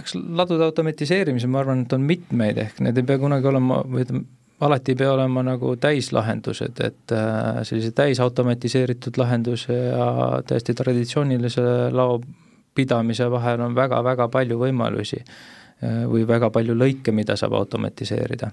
eks 0.00 0.16
ladude 0.16 0.64
automatiseerimisel 0.66 1.50
ma 1.50 1.62
arvan, 1.62 1.84
et 1.86 1.92
on 1.96 2.04
mitmeid, 2.06 2.58
ehk 2.60 2.80
need 2.84 2.98
ei 3.00 3.06
pea 3.06 3.20
kunagi 3.20 3.48
olema, 3.48 3.80
või 3.88 4.04
ütleme, 4.04 4.24
alati 4.66 4.94
ei 4.94 5.00
pea 5.00 5.12
olema 5.12 5.42
nagu 5.44 5.74
täislahendused, 5.80 6.80
et 6.84 7.14
äh, 7.16 7.60
sellise 7.68 7.92
täisautomatiseeritud 7.96 9.18
lahenduse 9.20 9.76
ja 9.76 10.08
täiesti 10.48 10.74
traditsioonilise 10.76 11.66
lao 11.92 12.20
pidamise 12.76 13.28
vahel 13.32 13.64
on 13.64 13.76
väga-väga 13.76 14.28
palju 14.32 14.60
võimalusi 14.60 15.20
äh, 15.22 16.04
või 16.08 16.24
väga 16.28 16.50
palju 16.52 16.76
lõike, 16.76 17.12
mida 17.12 17.36
saab 17.36 17.56
automatiseerida. 17.60 18.52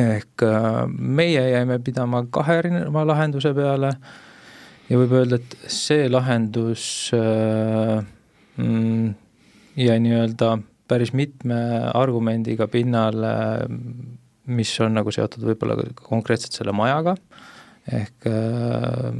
Ehk 0.00 0.42
äh, 0.46 0.84
meie 0.88 1.42
jäime 1.52 1.78
pidama 1.84 2.24
kahe 2.30 2.58
erineva 2.62 3.06
lahenduse 3.06 3.54
peale 3.54 3.94
ja 4.88 5.00
võib 5.00 5.14
öelda, 5.20 5.40
et 5.40 5.56
see 5.70 6.08
lahendus 6.10 7.10
mm, 8.56 9.14
jäi 9.80 9.98
nii-öelda 10.04 10.56
päris 10.88 11.14
mitme 11.16 11.56
argumendiga 11.94 12.68
pinnale 12.68 13.32
mis 14.46 14.72
on 14.84 14.94
nagu 14.98 15.12
seotud 15.14 15.44
võib-olla 15.48 15.76
konkreetselt 16.04 16.56
selle 16.56 16.74
majaga, 16.76 17.14
ehk 17.92 18.28
äh, 18.28 19.14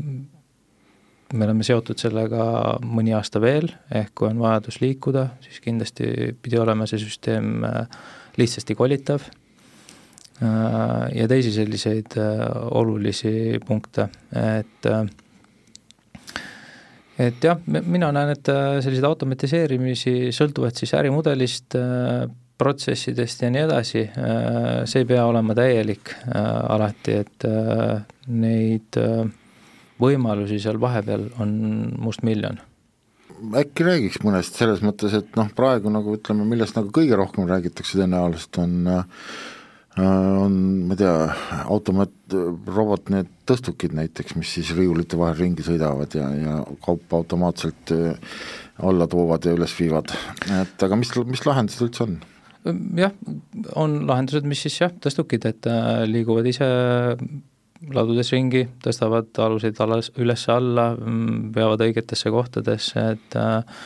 me 1.34 1.46
oleme 1.46 1.66
seotud 1.66 2.00
sellega 2.00 2.44
mõni 2.84 3.14
aasta 3.16 3.40
veel, 3.42 3.70
ehk 3.94 4.12
kui 4.18 4.28
on 4.28 4.42
vajadus 4.42 4.80
liikuda, 4.84 5.28
siis 5.44 5.62
kindlasti 5.64 6.34
pidi 6.42 6.60
olema 6.60 6.88
see 6.90 7.00
süsteem 7.02 7.64
äh, 7.66 7.88
lihtsasti 8.40 8.76
kolitav. 8.78 9.24
äh, 9.24 9.43
ja 10.40 11.26
teisi 11.30 11.52
selliseid 11.54 12.16
olulisi 12.74 13.60
punkte, 13.64 14.08
et 14.34 14.88
et 17.22 17.46
jah, 17.46 17.60
mina 17.66 18.10
näen, 18.12 18.32
et 18.34 18.50
selliseid 18.82 19.06
automatiseerimisi 19.06 20.32
sõltuvad 20.34 20.74
siis 20.74 20.94
ärimudelist, 20.98 21.78
protsessidest 22.58 23.42
ja 23.42 23.50
nii 23.50 23.64
edasi, 23.66 24.04
äh, 24.04 24.84
see 24.88 25.02
ei 25.02 25.08
pea 25.08 25.24
olema 25.26 25.56
täielik 25.58 26.12
äh, 26.14 26.36
alati, 26.74 27.18
et 27.24 27.46
äh, 27.48 28.04
neid 28.30 28.98
võimalusi 30.00 30.60
seal 30.62 30.78
vahepeal 30.80 31.28
on 31.42 31.50
mustmiljon. 32.02 32.60
äkki 33.58 33.86
räägiks 33.86 34.22
mõnest 34.24 34.58
selles 34.58 34.82
mõttes, 34.86 35.14
et 35.18 35.34
noh, 35.38 35.50
praegu 35.56 35.90
nagu 35.92 36.14
ütleme, 36.16 36.46
millest 36.48 36.78
nagu 36.78 36.92
kõige 36.94 37.18
rohkem 37.18 37.48
räägitakse 37.50 37.98
tõenäoliselt, 37.98 38.62
on 38.62 38.88
on, 40.02 40.54
ma 40.88 40.96
ei 40.96 41.00
tea, 41.00 41.14
automaat, 41.70 42.14
robot, 42.66 43.10
need 43.14 43.30
tõstukid 43.46 43.94
näiteks, 43.94 44.34
mis 44.40 44.54
siis 44.56 44.72
riiulite 44.74 45.18
vahel 45.20 45.38
ringi 45.38 45.66
sõidavad 45.66 46.16
ja, 46.18 46.28
ja 46.34 46.58
kaupa 46.84 47.20
automaatselt 47.22 47.94
alla 48.82 49.06
toovad 49.10 49.46
ja 49.46 49.54
üles 49.54 49.74
viivad, 49.78 50.14
et 50.62 50.86
aga 50.86 50.98
mis, 50.98 51.12
mis 51.30 51.44
lahendused 51.46 51.86
üldse 51.86 52.08
on? 52.08 52.16
jah, 52.96 53.12
on 53.76 53.98
lahendused, 54.08 54.46
mis 54.48 54.62
siis 54.64 54.78
jah, 54.80 54.92
tõstukid, 55.06 55.44
et 55.50 55.68
äh, 55.68 56.04
liiguvad 56.08 56.48
ise 56.48 56.68
ladudes 57.94 58.30
ringi, 58.32 58.64
tõstavad 58.84 59.28
aluseid 59.44 59.80
alas, 59.84 60.10
üles-alla, 60.20 60.94
mm, 60.96 61.50
veavad 61.56 61.84
õigetesse 61.84 62.32
kohtadesse, 62.32 63.04
et 63.16 63.36
äh, 63.36 63.84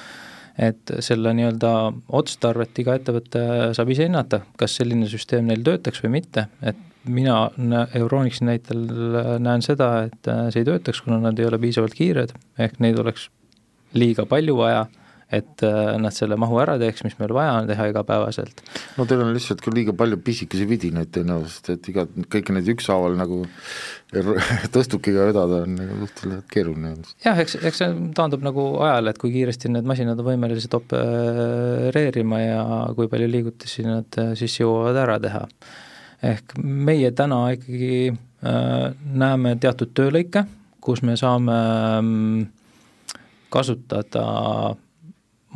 et 0.59 0.93
selle 1.05 1.33
nii-öelda 1.39 1.73
otstarvet 2.19 2.83
iga 2.83 2.99
ettevõte 2.99 3.43
saab 3.77 3.93
ise 3.95 4.09
hinnata, 4.09 4.43
kas 4.59 4.79
selline 4.81 5.09
süsteem 5.11 5.47
neil 5.49 5.63
töötaks 5.67 6.03
või 6.05 6.17
mitte, 6.19 6.49
et 6.63 6.81
mina 7.09 7.49
Euronixi 7.97 8.45
näitel 8.45 8.83
näen 9.41 9.63
seda, 9.65 10.09
et 10.09 10.31
see 10.53 10.63
ei 10.63 10.69
töötaks, 10.69 11.01
kuna 11.05 11.21
nad 11.23 11.39
ei 11.39 11.47
ole 11.49 11.61
piisavalt 11.63 11.95
kiired, 11.97 12.35
ehk 12.59 12.81
neid 12.85 12.99
oleks 13.01 13.29
liiga 13.97 14.27
palju 14.29 14.59
vaja 14.59 14.87
et 15.29 15.63
äh, 15.63 15.99
nad 16.01 16.15
selle 16.17 16.39
mahu 16.41 16.57
ära 16.63 16.79
teeks, 16.81 17.03
mis 17.05 17.19
meil 17.19 17.33
vaja 17.37 17.59
on 17.61 17.67
teha 17.69 17.89
igapäevaselt. 17.91 18.63
no 18.97 19.05
teil 19.09 19.21
on 19.21 19.35
lihtsalt 19.37 19.61
ka 19.65 19.73
liiga 19.75 19.93
palju 19.97 20.17
pisikesi 20.25 20.65
vidinaid 20.69 21.11
tõenäoliselt, 21.13 21.69
et 21.75 21.89
iga, 21.93 22.07
kõiki 22.33 22.57
neid 22.57 22.71
ükshaaval 22.73 23.19
nagu 23.19 23.43
tõstukiga 24.75 25.27
vedada 25.29 25.61
on 25.67 25.77
nagu 25.77 25.99
suhteliselt 26.07 26.49
keeruline. 26.53 26.95
jah, 27.27 27.43
eks, 27.45 27.59
eks 27.61 27.83
see 27.83 27.99
taandub 28.17 28.47
nagu 28.47 28.71
ajale, 28.87 29.13
et 29.13 29.21
kui 29.21 29.35
kiiresti 29.37 29.73
need 29.75 29.89
masinad 29.89 30.21
on 30.23 30.31
võimelised 30.31 30.79
opereerima 30.81 32.41
ja 32.41 32.63
kui 32.97 33.13
palju 33.13 33.29
liigutusi 33.29 33.85
nad 33.85 34.21
äh, 34.23 34.33
siis 34.39 34.57
jõuavad 34.63 35.03
ära 35.05 35.21
teha. 35.21 35.45
ehk 36.25 36.57
meie 36.65 37.13
täna 37.13 37.45
ikkagi 37.59 38.15
äh, 38.15 38.87
näeme 38.97 39.59
teatud 39.61 39.93
töölõike, 39.93 40.49
kus 40.81 41.05
me 41.05 41.21
saame 41.21 41.61
äh, 41.61 42.47
kasutada 43.53 44.25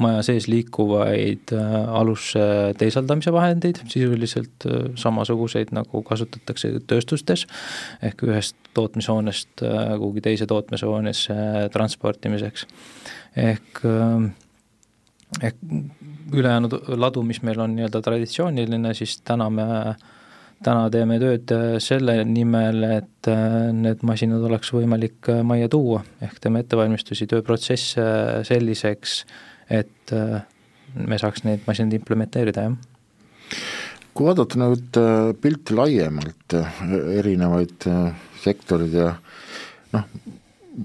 maja 0.01 0.23
sees 0.25 0.47
liikuvaid 0.49 1.53
äh, 1.53 1.73
alusse 2.01 2.41
teisaldamise 2.81 3.33
vahendeid, 3.33 3.83
sisuliselt 3.93 4.67
äh, 4.67 4.87
samasuguseid, 4.99 5.73
nagu 5.77 6.03
kasutatakse 6.07 6.73
tööstustes, 6.89 7.45
ehk 8.05 8.25
ühest 8.29 8.57
tootmishoonest 8.77 9.65
äh, 9.67 9.93
kuhugi 9.99 10.25
teise 10.25 10.49
tootmishoonesse 10.49 11.37
transportimiseks. 11.75 12.67
ehk, 13.37 13.85
ehk 15.43 15.61
ülejäänud 16.33 16.75
ladu, 16.97 17.23
mis 17.23 17.43
meil 17.43 17.61
on 17.61 17.77
nii-öelda 17.77 18.03
traditsiooniline, 18.05 18.95
siis 18.95 19.21
täna 19.25 19.51
me 19.51 19.69
täna 20.63 20.89
teeme 20.95 21.17
tööd 21.19 21.51
selle 21.83 22.21
nimel, 22.25 22.85
et 22.87 23.29
need 23.75 24.05
masinad 24.07 24.45
oleks 24.47 24.71
võimalik 24.73 25.27
majja 25.43 25.69
tuua, 25.73 26.05
ehk 26.23 26.39
teeme 26.39 26.63
ettevalmistusi, 26.63 27.27
tööprotsesse 27.27 28.05
selliseks, 28.47 29.17
et 29.71 30.15
äh, 30.17 30.41
me 30.95 31.19
saaks 31.21 31.45
neid 31.47 31.67
masinaid 31.67 32.01
implementeerida, 32.01 32.67
jah. 32.69 33.61
kui 34.13 34.29
vaadata 34.29 34.61
nüüd 34.61 34.99
äh, 35.01 35.33
pilti 35.43 35.77
laiemalt, 35.77 36.57
äh, 36.59 36.83
erinevaid 37.21 37.89
sektorid 38.43 38.99
ja 38.99 39.13
noh, 39.95 40.11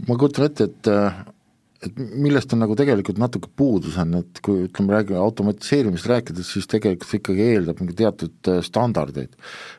ma 0.08 0.20
kujutan 0.20 0.50
ette, 0.50 0.70
et 0.70 0.94
et 1.86 2.00
millest 2.18 2.50
on 2.56 2.64
nagu 2.64 2.74
tegelikult 2.74 3.20
natuke 3.22 3.52
puudus 3.54 4.00
on, 4.02 4.16
et 4.18 4.40
kui 4.42 4.64
ütleme, 4.66 4.96
räägime 4.96 5.20
automatiseerimisest 5.22 6.10
rääkides, 6.10 6.48
siis 6.50 6.66
tegelikult 6.72 7.06
see 7.06 7.20
ikkagi 7.22 7.44
eeldab 7.52 7.84
mingi 7.84 7.94
teatud 8.00 8.50
standardeid. 8.66 9.36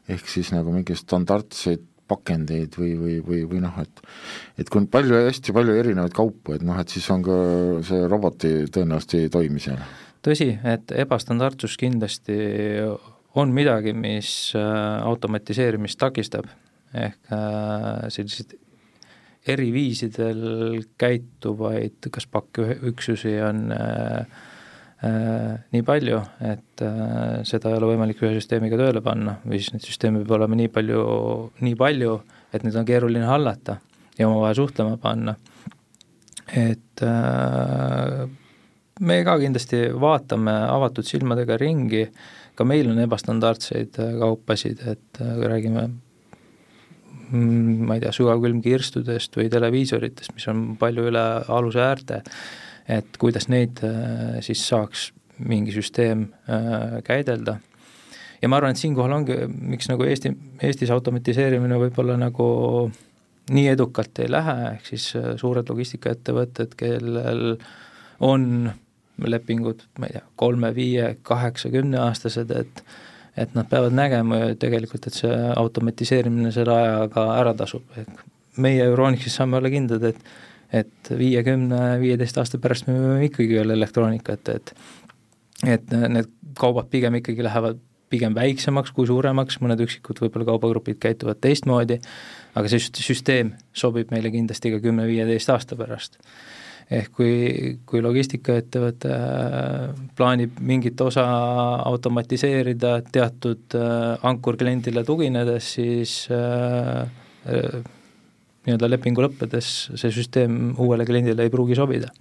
ehk 0.06 0.30
siis 0.30 0.52
nagu 0.54 0.70
mingeid 0.70 1.00
standardseid 1.00 1.82
pakendeid 2.08 2.78
või, 2.78 2.94
või, 2.98 3.16
või, 3.24 3.42
või 3.50 3.62
noh, 3.64 3.76
et 3.82 4.02
et 4.58 4.70
kui 4.70 4.82
on 4.82 4.88
palju, 4.90 5.16
hästi 5.28 5.54
palju 5.54 5.76
erinevaid 5.78 6.14
kaupu, 6.16 6.56
et 6.56 6.64
noh, 6.66 6.78
et 6.80 6.90
siis 6.92 7.08
on 7.14 7.24
ka 7.26 7.38
see 7.86 8.06
roboti 8.10 8.52
tõenäoliselt 8.74 9.18
ei 9.18 9.32
toimi 9.32 9.62
seal. 9.62 9.82
tõsi, 10.24 10.50
et 10.64 10.94
ebastandardsus 11.04 11.76
kindlasti 11.80 12.38
on 13.38 13.52
midagi, 13.54 13.92
mis 13.94 14.30
äh, 14.56 15.02
automatiseerimist 15.06 16.00
takistab, 16.00 16.48
ehk 16.94 17.34
äh, 17.34 18.08
selliseid 18.12 18.56
eri 19.48 19.68
viisidel 19.72 20.82
käituvaid 21.00 22.08
kas 22.12 22.26
pakküksusi 22.32 23.36
on 23.44 23.68
äh, 23.72 24.46
nii 24.98 25.84
palju, 25.86 26.22
et 26.42 26.82
äh, 26.82 27.36
seda 27.46 27.70
ei 27.70 27.78
ole 27.78 27.92
võimalik 27.92 28.22
ühe 28.24 28.32
süsteemiga 28.34 28.78
tööle 28.80 29.02
panna 29.04 29.36
või 29.44 29.60
siis 29.60 29.76
neid 29.76 29.86
süsteeme 29.86 30.24
peab 30.24 30.38
olema 30.40 30.58
nii 30.58 30.72
palju, 30.74 31.04
nii 31.62 31.76
palju, 31.78 32.16
et 32.50 32.66
neid 32.66 32.80
on 32.80 32.88
keeruline 32.88 33.28
hallata 33.28 33.78
ja 34.18 34.26
omavahel 34.26 34.58
suhtlema 34.58 34.98
panna. 35.02 35.36
et 36.48 37.04
äh, 37.04 38.26
me 39.00 39.22
ka 39.24 39.38
kindlasti 39.38 39.86
vaatame 39.94 40.56
avatud 40.66 41.06
silmadega 41.06 41.56
ringi, 41.60 42.08
ka 42.58 42.66
meil 42.66 42.90
on 42.90 42.98
ebastandardseid 42.98 44.00
kaupasid, 44.18 44.82
et 44.82 45.22
äh, 45.22 45.34
räägime 45.46 45.88
Mm, 47.28 47.84
ma 47.84 47.98
ei 47.98 48.00
tea, 48.00 48.10
sügavkülmkirstudest 48.16 49.34
või 49.36 49.50
televiisoritest, 49.52 50.32
mis 50.32 50.46
on 50.48 50.62
palju 50.80 51.10
üle 51.10 51.24
aluse 51.52 51.82
äärte, 51.84 52.22
et 52.88 53.18
kuidas 53.20 53.48
neid 53.52 53.82
äh, 53.84 54.38
siis 54.44 54.64
saaks 54.68 55.10
mingi 55.38 55.72
süsteem 55.74 56.28
äh, 56.50 56.98
käidelda. 57.04 57.58
ja 58.42 58.48
ma 58.48 58.56
arvan, 58.56 58.74
et 58.74 58.80
siinkohal 58.80 59.12
ongi, 59.12 59.36
miks 59.74 59.90
nagu 59.90 60.06
Eesti, 60.06 60.32
Eestis 60.62 60.90
automatiseerimine 60.94 61.78
võib-olla 61.78 62.16
nagu 62.18 62.48
nii 63.52 63.68
edukalt 63.72 64.18
ei 64.22 64.30
lähe, 64.30 64.56
ehk 64.74 64.88
siis 64.92 65.10
äh, 65.16 65.34
suured 65.40 65.68
logistikaettevõtted, 65.68 66.74
kellel 66.78 67.58
on 68.24 68.70
lepingud, 69.18 69.82
ma 69.98 70.08
ei 70.08 70.16
tea, 70.16 70.24
kolme, 70.38 70.72
viie, 70.74 71.12
kaheksa, 71.22 71.70
kümneaastased, 71.74 72.56
et 72.56 72.82
et 73.38 73.52
nad 73.54 73.68
peavad 73.70 73.94
nägema 73.94 74.40
ju 74.40 74.54
tegelikult, 74.58 75.04
et 75.06 75.14
see 75.14 75.34
automatiseerimine 75.60 76.50
selle 76.50 76.74
ajaga 76.74 77.22
ära 77.36 77.52
tasub, 77.54 77.84
ehk 77.94 78.24
meie 78.58 78.82
Euronixis 78.82 79.36
saame 79.38 79.60
olla 79.60 79.70
kindlad, 79.70 80.02
et 80.10 80.18
et 80.72 81.10
viiekümne, 81.18 81.98
viieteist 82.00 82.38
aasta 82.38 82.60
pärast 82.60 82.88
me 82.88 82.96
võime 82.96 83.28
ikkagi 83.28 83.60
veel 83.60 83.76
elektroonikat, 83.76 84.54
et 84.54 84.74
et 85.66 85.90
need 85.90 86.28
kaubad 86.58 86.86
pigem 86.90 87.16
ikkagi 87.18 87.42
lähevad 87.42 87.80
pigem 88.08 88.34
väiksemaks 88.36 88.92
kui 88.96 89.08
suuremaks, 89.08 89.58
mõned 89.64 89.80
üksikud 89.84 90.20
võib-olla 90.22 90.46
kaubagrupid 90.52 91.00
käituvad 91.02 91.40
teistmoodi, 91.44 91.98
aga 92.56 92.70
see 92.70 93.02
süsteem 93.04 93.52
sobib 93.76 94.12
meile 94.14 94.32
kindlasti 94.32 94.72
ka 94.72 94.80
kümne-viieteist 94.84 95.52
aasta 95.52 95.76
pärast. 95.78 96.18
Ehk 96.88 97.10
kui, 97.18 97.32
kui 97.84 98.00
logistikaettevõte 98.00 99.10
äh, 99.12 99.90
plaanib 100.16 100.56
mingit 100.64 101.00
osa 101.04 101.26
automatiseerida 101.84 102.94
teatud 103.12 103.76
äh, 103.76 104.14
ankurkliendile 104.24 105.04
tuginedes, 105.04 105.68
siis 105.76 106.14
äh, 106.32 107.04
nii-öelda 108.68 108.90
lepingu 108.92 109.24
lõppedes 109.24 109.72
see 109.96 110.12
süsteem 110.12 110.74
uuele 110.76 111.06
kliendile 111.08 111.46
ei 111.46 111.52
pruugi 111.52 111.78
sobida. 111.78 112.12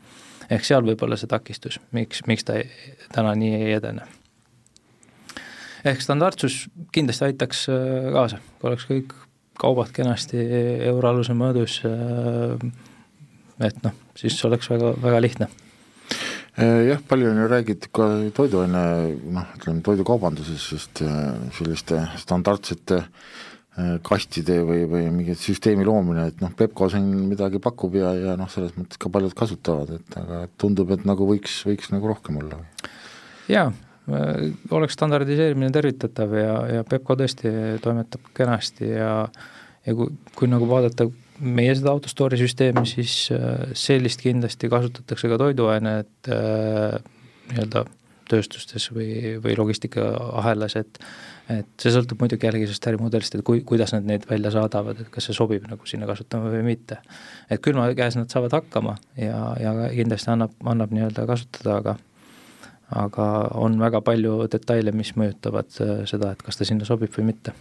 ehk 0.49 0.63
seal 0.63 0.85
võib 0.87 1.03
olla 1.03 1.17
see 1.19 1.27
takistus, 1.27 1.81
miks, 1.91 2.23
miks 2.27 2.47
ta 2.47 2.55
ei, 2.61 2.69
täna 3.11 3.35
nii 3.35 3.53
ei 3.59 3.73
edene. 3.75 4.07
ehk 5.83 6.01
standardsus 6.01 6.67
kindlasti 6.95 7.29
aitaks 7.29 7.67
kaasa, 8.13 8.39
kui 8.59 8.71
oleks 8.71 8.87
kõik 8.87 9.15
kaubad 9.57 9.91
kenasti 9.91 10.39
euroaluse 10.87 11.33
mõõdus 11.33 11.81
äh, 11.85 12.69
et 13.65 13.79
noh, 13.83 13.95
siis 14.17 14.37
oleks 14.45 14.69
väga, 14.69 14.93
väga 15.01 15.21
lihtne 15.21 15.49
äh, 16.59 16.87
jah, 16.91 17.01
palju 17.09 17.31
on 17.31 17.41
ju 17.41 17.49
räägitud 17.51 17.91
ka 17.99 18.07
toiduaine 18.37 18.83
noh, 19.35 19.49
ütleme 19.57 19.83
toidukaubanduses 19.85 20.71
just 20.71 21.01
äh, 21.05 21.33
selliste 21.57 22.03
standardsete 22.21 23.01
äh, 23.01 23.35
kastide 24.05 24.61
või, 24.65 24.85
või 24.89 25.09
mingi 25.13 25.35
süsteemi 25.37 25.85
loomine, 25.85 26.27
et 26.31 26.39
noh, 26.41 26.53
Pepco 26.57 26.87
siin 26.89 27.05
midagi 27.29 27.61
pakub 27.61 27.93
ja, 27.99 28.13
ja 28.17 28.37
noh, 28.39 28.49
selles 28.49 28.73
mõttes 28.77 28.97
ka 29.01 29.11
paljud 29.13 29.35
kasutavad, 29.37 29.91
et 29.99 30.17
aga 30.17 30.45
tundub, 30.57 30.95
et 30.95 31.03
nagu 31.05 31.27
võiks, 31.29 31.59
võiks 31.67 31.91
nagu 31.93 32.09
rohkem 32.09 32.39
olla. 32.41 32.57
jaa, 33.51 33.67
oleks 34.73 34.97
standardiseerimine 34.97 35.69
tervitatav 35.75 36.33
ja, 36.39 36.57
ja 36.77 36.87
Pepco 36.89 37.19
tõesti 37.19 37.53
toimetab 37.83 38.33
kenasti 38.37 38.89
ja 38.95 39.13
ja 39.87 39.95
kui, 39.95 40.11
kui 40.35 40.49
nagu 40.51 40.67
vaadata 40.69 41.07
meie 41.37 41.75
seda 41.77 41.93
autostore'i 41.93 42.39
süsteemi, 42.41 42.83
siis 42.89 43.29
äh, 43.35 43.69
sellist 43.77 44.23
kindlasti 44.23 44.69
kasutatakse 44.71 45.29
ka 45.31 45.39
toiduained 45.39 46.31
äh, 46.33 46.97
nii-öelda 47.51 47.85
tööstustes 48.29 48.89
või, 48.93 49.37
või 49.43 49.57
logistikaahelas, 49.59 50.77
et 50.79 51.01
et 51.47 51.67
see 51.79 51.93
sõltub 51.95 52.19
muidugi 52.19 52.43
jällegi 52.43 52.65
sellest 52.67 52.89
ärimudelist, 52.89 53.37
et 53.37 53.43
kui, 53.47 53.61
kuidas 53.63 53.93
nad 53.95 54.03
neid 54.03 54.25
välja 54.27 54.51
saadavad, 54.51 54.99
et 54.99 55.11
kas 55.13 55.29
see 55.29 55.35
sobib 55.35 55.63
nagu 55.71 55.87
sinna 55.87 56.09
kasutama 56.09 56.51
või 56.51 56.65
mitte. 56.65 56.97
et 57.49 57.61
külma 57.63 57.87
käes 57.95 58.17
nad 58.19 58.27
saavad 58.31 58.57
hakkama 58.57 58.97
ja, 59.15 59.39
ja 59.61 59.71
kindlasti 59.93 60.31
annab, 60.33 60.57
annab 60.65 60.91
nii-öelda 60.91 61.25
kasutada, 61.29 61.77
aga 61.77 61.95
aga 62.87 63.23
on 63.59 63.79
väga 63.79 64.01
palju 64.01 64.45
detaile, 64.51 64.91
mis 64.95 65.13
mõjutavad 65.19 65.79
äh, 65.83 66.03
seda, 66.07 66.31
et 66.31 66.43
kas 66.43 66.59
ta 66.59 66.67
sinna 66.67 66.87
sobib 66.87 67.15
või 67.15 67.31
mitte 67.31 67.55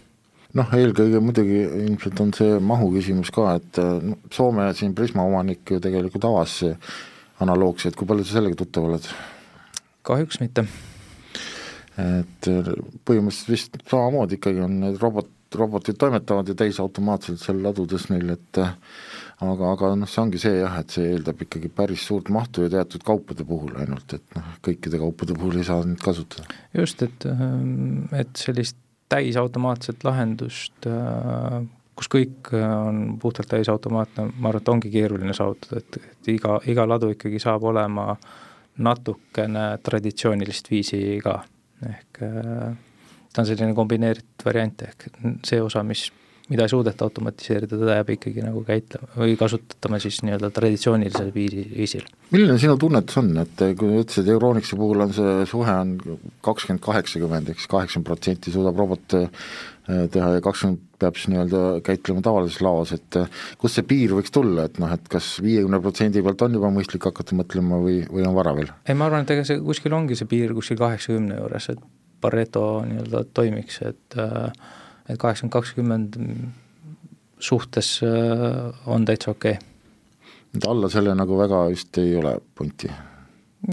noh, 0.57 0.75
eelkõige 0.75 1.21
muidugi 1.23 1.63
ilmselt 1.85 2.21
on 2.23 2.35
see 2.37 2.59
mahu 2.63 2.91
küsimus 2.95 3.31
ka, 3.35 3.57
et 3.61 3.81
no, 4.03 4.19
Soome 4.33 4.69
siin 4.75 4.95
Prisma 4.99 5.27
omanik 5.27 5.71
ju 5.71 5.81
tegelikult 5.83 6.27
avas 6.29 6.59
analoogse, 7.43 7.91
et 7.91 7.99
kui 7.99 8.09
palju 8.09 8.27
sa 8.27 8.39
sellega 8.39 8.59
tuttav 8.63 8.89
oled? 8.89 9.09
Kahjuks 10.07 10.41
mitte. 10.43 10.67
et 11.97 12.49
põhimõtteliselt 13.09 13.53
vist 13.53 13.79
samamoodi 13.89 14.37
ikkagi 14.37 14.61
on 14.61 14.81
need 14.83 14.99
robot, 15.01 15.31
robotid 15.57 15.97
toimetavad 15.97 16.49
ju 16.51 16.57
täisautomaatselt 16.59 17.41
seal 17.41 17.63
ladudes 17.65 18.11
neil, 18.11 18.35
et 18.35 18.61
aga, 18.61 19.71
aga 19.73 19.93
noh, 20.01 20.11
see 20.11 20.23
ongi 20.23 20.41
see 20.41 20.59
jah, 20.59 20.77
et 20.81 20.93
see 20.93 21.13
eeldab 21.15 21.41
ikkagi 21.47 21.71
päris 21.73 22.05
suurt 22.09 22.29
mahtu 22.35 22.67
ja 22.67 22.73
teatud 22.77 23.05
kaupade 23.07 23.47
puhul 23.49 23.79
ainult, 23.81 24.17
et 24.17 24.37
noh, 24.37 24.51
kõikide 24.65 25.01
kaupade 25.01 25.37
puhul 25.39 25.61
ei 25.61 25.69
saa 25.69 25.85
neid 25.89 26.03
kasutada. 26.05 26.49
just, 26.77 27.03
et, 27.07 27.29
et 28.21 28.45
sellist 28.45 28.77
täisautomaatset 29.13 30.05
lahendust, 30.05 30.89
äh, 30.91 31.61
kus 31.97 32.11
kõik 32.13 32.51
äh, 32.55 32.65
on 32.89 33.19
puhtalt 33.23 33.51
täisautomaatne, 33.53 34.31
ma 34.35 34.51
arvan, 34.51 34.63
et 34.63 34.73
ongi 34.73 34.91
keeruline 34.93 35.37
saavutada, 35.37 35.83
et, 35.83 36.01
et 36.11 36.33
iga, 36.37 36.59
iga 36.67 36.89
ladu 36.89 37.13
ikkagi 37.15 37.41
saab 37.43 37.65
olema 37.71 38.15
natukene 38.79 39.69
traditsioonilist 39.83 40.71
viisi 40.71 41.01
ka, 41.25 41.41
ehk 41.87 42.23
äh, 42.27 42.77
ta 43.33 43.43
on 43.43 43.49
selline 43.49 43.75
kombineeritud 43.77 44.47
variant, 44.47 44.87
ehk 44.89 45.11
see 45.47 45.61
osa, 45.63 45.83
mis 45.87 46.09
mida 46.49 46.63
ei 46.63 46.71
suudeta 46.71 47.05
automatiseerida, 47.05 47.75
teda 47.75 47.97
jääb 47.99 48.11
ikkagi 48.15 48.43
nagu 48.45 48.61
käitlema 48.67 49.09
või 49.19 49.35
kasutatama 49.39 49.99
siis 50.03 50.21
nii-öelda 50.23 50.53
traditsioonilisel 50.55 51.33
viisi, 51.35 51.65
viisil. 51.73 52.05
milline 52.31 52.59
sinu 52.63 52.77
tunnetus 52.79 53.19
on, 53.19 53.33
et 53.43 53.65
kui 53.79 53.91
sa 53.91 54.05
ütlesid, 54.05 54.31
Euronixi 54.31 54.79
puhul 54.79 55.03
on 55.03 55.15
see 55.17 55.33
suhe 55.51 55.75
on 55.75 55.97
kakskümmend, 56.47 56.83
kaheksakümmend, 56.87 57.51
siis 57.55 57.71
kaheksakümmend 57.73 58.07
protsenti 58.07 58.55
suudab 58.55 58.79
robot 58.79 59.19
äh, 59.19 59.27
teha 60.15 60.37
ja 60.37 60.45
kakskümmend 60.45 60.86
peab 61.01 61.19
siis 61.19 61.31
nii-öelda 61.33 61.63
käitlema 61.87 62.23
tavalises 62.25 62.63
laos, 62.65 62.93
et 62.97 63.19
äh, 63.21 63.43
kust 63.61 63.79
see 63.79 63.87
piir 63.89 64.15
võiks 64.17 64.33
tulla, 64.35 64.67
et 64.71 64.81
noh, 64.83 64.93
et 64.93 65.11
kas 65.13 65.37
viiekümne 65.45 65.81
protsendi 65.85 66.23
pealt 66.25 66.47
on 66.47 66.57
juba 66.59 66.73
mõistlik 66.75 67.07
hakata 67.09 67.37
mõtlema 67.39 67.81
või, 67.83 68.01
või 68.11 68.27
on 68.29 68.37
vara 68.37 68.55
veel? 68.57 68.73
ei, 68.87 68.97
ma 68.97 69.11
arvan, 69.11 69.27
et 69.27 69.37
ega 69.37 69.47
see 69.49 69.61
kuskil 69.65 69.97
ongi 69.97 70.19
see 70.19 70.31
piir 70.31 70.55
kuskil 70.57 70.81
kaheksakümne 70.81 71.41
juures, 71.43 71.71
et 71.75 71.87
Pareto 72.21 72.81
nii-öelda 72.89 73.27
toimiks, 73.37 73.83
et 73.85 74.17
äh, 74.17 74.53
et 75.07 75.19
kaheksakümmend, 75.21 75.53
kakskümmend 75.53 76.17
suhtes 77.39 78.01
äh, 78.03 78.89
on 78.89 79.05
täitsa 79.05 79.31
okei 79.31 79.53
okay.. 79.53 79.67
et 80.57 80.67
alla 80.67 80.89
selle 80.91 81.15
nagu 81.15 81.39
väga 81.39 81.67
vist 81.71 81.99
ei 82.03 82.17
ole 82.17 82.37
punti? 82.55 82.91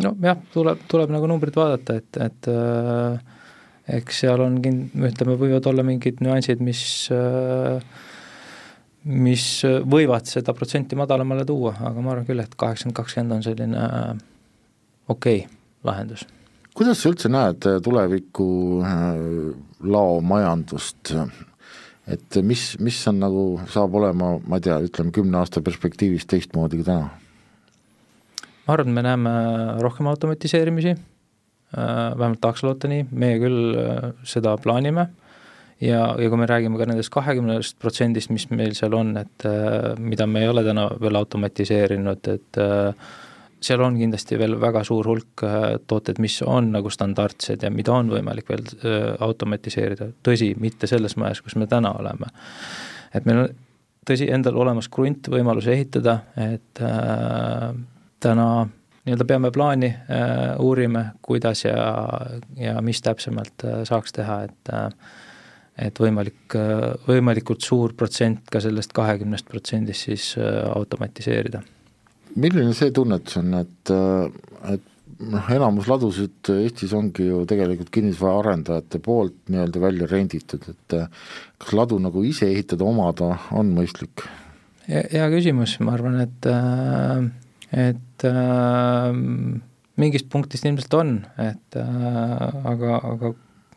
nojah, 0.03 0.37
tuleb, 0.53 0.83
tuleb 0.89 1.13
nagu 1.13 1.29
numbrit 1.29 1.55
vaadata, 1.55 1.97
et, 2.01 2.19
et 2.27 2.51
äh, 2.51 3.32
eks 3.87 4.23
seal 4.23 4.41
on 4.43 4.61
kin-, 4.63 4.87
ütleme, 4.95 5.37
võivad 5.39 5.67
olla 5.71 5.83
mingid 5.85 6.21
nüansid, 6.23 6.61
mis 6.63 6.83
äh, 7.11 7.83
mis 9.03 9.45
võivad 9.63 10.27
seda 10.29 10.53
protsenti 10.55 10.95
madalamale 10.95 11.43
tuua, 11.47 11.73
aga 11.89 12.03
ma 12.03 12.13
arvan 12.13 12.27
küll, 12.27 12.39
et 12.43 12.55
kaheksakümmend, 12.55 12.95
kakskümmend 12.95 13.35
on 13.37 13.43
selline 13.45 13.83
äh, 13.83 14.13
okei 15.11 15.43
okay 15.43 15.59
lahendus. 15.83 16.25
Kuidas 16.73 17.03
sa 17.03 17.11
üldse 17.11 17.31
näed 17.31 17.67
äh, 17.69 17.79
tuleviku 17.83 18.47
laomajandust, 19.83 21.13
et 22.07 22.39
mis, 22.47 22.69
mis 22.83 23.01
on 23.11 23.19
nagu, 23.23 23.43
saab 23.71 23.99
olema, 23.99 24.37
ma 24.39 24.59
ei 24.59 24.69
tea, 24.69 24.79
ütleme 24.87 25.13
kümne 25.15 25.41
aasta 25.41 25.63
perspektiivis 25.65 26.27
teistmoodi 26.29 26.79
kui 26.79 26.87
täna? 26.87 27.11
ma 28.63 28.77
arvan, 28.77 28.93
et 28.93 28.95
me 28.95 29.01
näeme 29.03 29.31
rohkem 29.83 30.07
automatiseerimisi, 30.07 30.95
vähemalt 31.73 32.41
tahaks 32.41 32.63
loota 32.63 32.89
nii, 32.91 33.07
meie 33.11 33.39
küll 33.41 33.75
seda 34.27 34.55
plaanime. 34.61 35.09
Ja, 35.83 36.13
ja 36.15 36.29
kui 36.29 36.39
me 36.39 36.47
räägime 36.47 36.79
ka 36.79 36.85
nendest 36.87 37.11
kahekümnest 37.11 37.75
protsendist, 37.81 38.31
mis 38.31 38.45
meil 38.53 38.75
seal 38.77 38.93
on, 38.95 39.17
et 39.19 39.45
mida 39.99 40.27
me 40.29 40.45
ei 40.45 40.51
ole 40.51 40.63
täna 40.63 40.85
veel 41.01 41.17
automatiseerinud, 41.19 42.29
et 42.31 42.59
seal 43.63 43.83
on 43.83 43.97
kindlasti 43.99 44.37
veel 44.39 44.55
väga 44.61 44.83
suur 44.87 45.09
hulk 45.09 45.43
tooteid, 45.89 46.21
mis 46.23 46.37
on 46.45 46.71
nagu 46.75 46.91
standardsed 46.93 47.65
ja 47.65 47.73
mida 47.73 47.97
on 47.97 48.13
võimalik 48.13 48.53
veel 48.53 48.63
automatiseerida, 49.27 50.13
tõsi, 50.23 50.53
mitte 50.61 50.87
selles 50.87 51.17
majas, 51.19 51.43
kus 51.43 51.57
me 51.59 51.67
täna 51.67 51.91
oleme. 51.99 52.31
et 53.13 53.27
meil 53.27 53.43
on 53.43 53.51
tõsi, 54.07 54.27
endal 54.33 54.57
olemas 54.59 54.89
krunt, 54.91 55.29
võimalus 55.31 55.67
ehitada, 55.71 56.19
et 56.39 56.81
äh, 56.83 57.69
täna 58.23 58.47
nii-öelda 59.03 59.27
peame 59.27 59.51
plaani 59.51 59.89
äh,, 59.91 60.55
uurime, 60.63 61.05
kuidas 61.21 61.65
ja, 61.65 61.83
ja 62.59 62.79
mis 62.81 63.01
täpsemalt 63.03 63.65
äh, 63.67 63.83
saaks 63.87 64.15
teha, 64.19 64.43
et 64.47 64.73
äh, 64.73 64.89
et 65.73 65.97
võimalik, 65.97 66.53
võimalikult 67.07 67.63
suur 67.65 67.95
protsent 67.97 68.43
ka 68.53 68.59
sellest 68.61 68.91
kahekümnest 68.93 69.47
protsendist 69.49 70.05
siis 70.05 70.27
automatiseerida. 70.37 71.63
milline 72.35 72.75
see 72.77 72.91
tunnetus 72.93 73.39
on, 73.39 73.55
et, 73.57 73.93
et 74.69 74.85
noh, 75.31 75.49
enamus 75.55 75.89
ladusid 75.89 76.51
Eestis 76.59 76.93
ongi 76.93 77.25
ju 77.25 77.41
tegelikult 77.49 77.89
kinnisvaraarendajate 77.89 79.01
poolt 79.01 79.49
nii-öelda 79.49 79.81
välja 79.81 80.11
renditud, 80.13 80.69
et 80.69 80.97
kas 81.57 81.73
ladu 81.73 81.97
nagu 81.97 82.21
ise 82.21 82.51
ehitada, 82.53 82.85
omada 82.85 83.33
on 83.57 83.73
mõistlik? 83.73 84.27
hea 84.87 85.27
küsimus, 85.31 85.77
ma 85.83 85.95
arvan, 85.95 86.19
et, 86.23 86.47
äh, 86.49 87.23
et 87.73 88.27
äh, 88.29 89.09
mingist 90.01 90.29
punktist 90.33 90.67
ilmselt 90.69 90.93
on, 90.99 91.15
et 91.41 91.79
äh, 91.79 92.45
aga, 92.73 92.99
aga, 93.13 93.33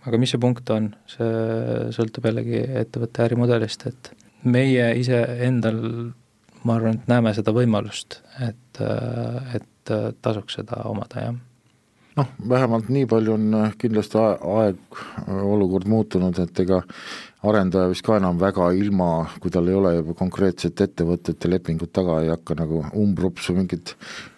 aga 0.06 0.20
mis 0.20 0.34
see 0.34 0.42
punkt 0.42 0.70
on, 0.74 0.92
see 1.10 1.90
sõltub 1.96 2.28
jällegi 2.30 2.62
ettevõtte 2.84 3.24
ärimudelist, 3.26 3.88
et 3.90 4.12
meie 4.46 4.92
ise 5.00 5.22
endal, 5.46 5.80
ma 6.66 6.76
arvan, 6.78 7.00
et 7.00 7.08
näeme 7.10 7.32
seda 7.34 7.54
võimalust, 7.56 8.20
et, 8.42 8.84
et 9.54 9.72
et 9.86 9.94
äh, 9.94 10.12
tasuks 10.22 10.58
seda 10.58 10.82
omada, 10.90 11.20
jah. 11.20 11.36
Noh, 12.16 12.28
vähemalt 12.48 12.88
nii 12.88 13.06
palju 13.10 13.34
on 13.36 13.54
äh, 13.54 13.74
kindlasti 13.78 14.18
aeg, 14.18 14.78
äh, 15.26 15.42
olukord 15.44 15.86
muutunud, 15.90 16.38
et 16.42 16.60
ega 16.64 16.82
arendaja 17.50 17.90
vist 17.90 18.04
ka 18.06 18.18
enam 18.20 18.38
väga 18.40 18.70
ilma, 18.76 19.10
kui 19.42 19.52
tal 19.54 19.68
ei 19.70 19.76
ole 19.78 19.94
juba 19.98 20.16
konkreetset 20.18 20.80
ettevõtete 20.86 21.50
lepingut 21.50 21.92
taga, 21.96 22.20
ei 22.22 22.32
hakka 22.32 22.58
nagu 22.58 22.82
umbrupsu 22.96 23.56
mingit 23.56 23.94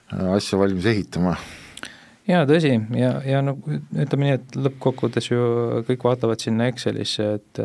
asja 0.08 0.58
valmis 0.60 0.88
ehitama. 0.88 1.36
jaa, 2.28 2.46
tõsi, 2.48 2.74
ja, 2.96 3.12
ja 3.26 3.42
no 3.44 3.58
ütleme 3.68 4.26
nii, 4.28 4.38
et 4.38 4.58
lõppkokkuvõttes 4.58 5.30
ju 5.30 5.44
kõik 5.88 6.08
vaatavad 6.10 6.42
sinna 6.42 6.68
Excelisse, 6.72 7.38
et 7.38 7.62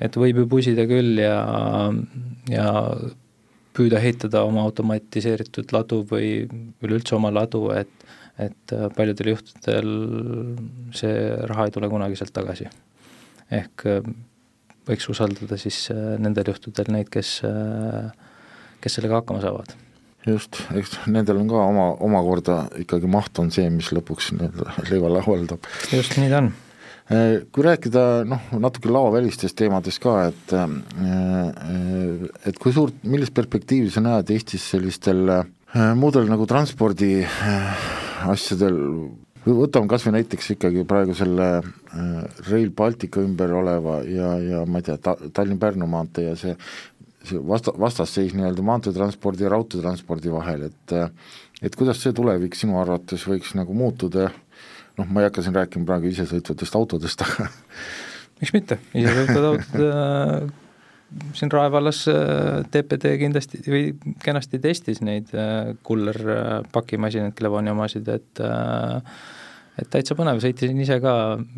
et 0.00 0.16
võib 0.16 0.38
ju 0.40 0.46
pusida 0.48 0.86
küll 0.88 1.18
ja, 1.20 1.36
ja 2.48 2.68
püüda 3.76 4.00
ehitada 4.00 4.46
oma 4.48 4.64
automatiseeritud 4.68 5.74
ladu 5.76 6.00
või 6.08 6.48
üleüldse 6.82 7.16
oma 7.18 7.32
ladu, 7.34 7.68
et 7.76 7.92
et 8.40 8.72
äh, 8.72 8.88
paljudel 8.96 9.34
juhtudel 9.34 9.90
see 10.96 11.12
raha 11.50 11.66
ei 11.68 11.74
tule 11.74 11.90
kunagi 11.92 12.16
sealt 12.16 12.32
tagasi. 12.32 12.68
ehk 13.50 13.86
äh, 13.90 14.06
võiks 14.90 15.10
usaldada 15.12 15.58
siis 15.60 15.82
äh, 15.94 16.16
nendel 16.22 16.52
juhtudel 16.52 16.90
neid, 16.94 17.10
kes, 17.12 17.38
kes 18.80 18.98
sellega 18.98 19.20
hakkama 19.20 19.42
saavad. 19.44 19.76
just, 20.26 20.62
eks 20.76 20.98
nendel 21.08 21.42
on 21.42 21.52
ka 21.52 21.66
oma, 21.66 21.92
omakorda 22.06 22.62
ikkagi 22.82 23.08
maht 23.10 23.38
on 23.40 23.52
see, 23.54 23.70
mis 23.72 23.92
lõpuks 23.96 24.34
nii-öelda 24.36 24.90
leiva 24.90 25.14
lauale 25.18 25.48
toob. 25.50 25.70
just, 25.94 26.18
nii 26.20 26.32
ta 26.32 26.44
on 26.44 26.52
Äh, 27.10 27.40
kui 27.50 27.64
rääkida 27.66 28.22
noh, 28.22 28.42
natuke 28.62 28.90
laovälistest 28.92 29.56
teemadest 29.58 29.98
ka, 30.02 30.28
et 30.30 30.52
äh, 30.54 30.68
et 32.46 32.60
kui 32.62 32.70
suurt, 32.70 33.00
millist 33.02 33.34
perspektiivi 33.34 33.90
sa 33.90 34.02
näed 34.04 34.30
Eestis 34.30 34.68
sellistel 34.76 35.24
äh, 35.34 35.48
muudel 35.98 36.30
nagu 36.30 36.46
transpordi 36.46 37.24
asjadel, 38.30 38.78
võtame 39.46 39.88
kas 39.90 40.04
või 40.06 40.18
näiteks 40.18 40.54
ikkagi 40.56 40.84
praegu 40.88 41.14
selle 41.16 41.48
Rail 42.50 42.70
Baltica 42.76 43.22
ümber 43.24 43.52
oleva 43.56 44.00
ja, 44.04 44.34
ja 44.42 44.64
ma 44.68 44.80
ei 44.80 44.88
tea 44.90 44.98
ta,, 45.00 45.16
Tallinn-Pärnu 45.16 45.88
maantee 45.90 46.28
ja 46.28 46.36
see 46.38 46.56
see 47.26 47.40
vasta, 47.48 47.72
vastasseis 47.80 48.34
nii-öelda 48.36 48.64
maanteetranspordi 48.64 49.44
ja 49.44 49.52
raudteetranspordi 49.54 50.32
vahel, 50.32 50.68
et 50.70 50.94
et 51.60 51.76
kuidas 51.76 52.00
see 52.00 52.14
tulevik 52.16 52.56
sinu 52.56 52.78
arvates 52.80 53.26
võiks 53.28 53.52
nagu 53.58 53.76
muutuda? 53.76 54.30
Noh, 54.98 55.08
ma 55.08 55.22
ei 55.22 55.28
hakka 55.28 55.44
siin 55.44 55.56
rääkima 55.56 55.86
praegu 55.88 56.08
isesõitvatest 56.10 56.76
autodest, 56.76 57.22
aga 57.24 57.48
miks 58.40 58.54
mitte, 58.56 58.80
isesõitvad 58.96 59.48
autod 59.52 59.84
äh, 59.90 60.48
siin 61.34 61.50
Rae 61.52 61.70
vallas 61.72 62.04
äh, 62.10 62.62
TPD 62.70 63.16
kindlasti 63.20 63.60
või 63.66 63.84
kenasti 64.22 64.60
testis 64.62 65.02
neid 65.04 65.32
äh, 65.34 65.74
kuller 65.86 66.18
äh, 66.22 66.48
pakimasinaid, 66.72 67.34
Clevoni 67.38 67.72
omasid, 67.74 68.08
et 68.08 68.42
et 69.80 69.88
täitsa 69.88 70.14
põnev, 70.18 70.42
sõitsin 70.42 70.78
ise 70.82 70.98
ka 71.00 71.12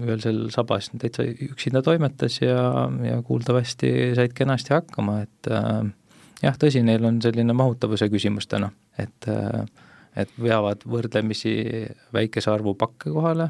öösel 0.06 0.44
sabas, 0.54 0.92
täitsa 1.00 1.24
üksinda 1.26 1.82
toimetas 1.82 2.38
ja, 2.42 2.86
ja 3.02 3.16
kuuldavasti 3.26 4.12
said 4.14 4.34
kenasti 4.36 4.76
hakkama, 4.76 5.22
et 5.24 5.50
jah, 6.44 6.58
tõsi, 6.60 6.84
neil 6.86 7.02
on 7.08 7.18
selline 7.24 7.56
mahutavuse 7.56 8.06
küsimus 8.12 8.46
täna, 8.50 8.70
et 9.00 9.30
et 10.12 10.28
veavad 10.36 10.82
võrdlemisi 10.84 11.54
väikese 12.12 12.50
arvu 12.52 12.74
pakke 12.78 13.10
kohale, 13.10 13.48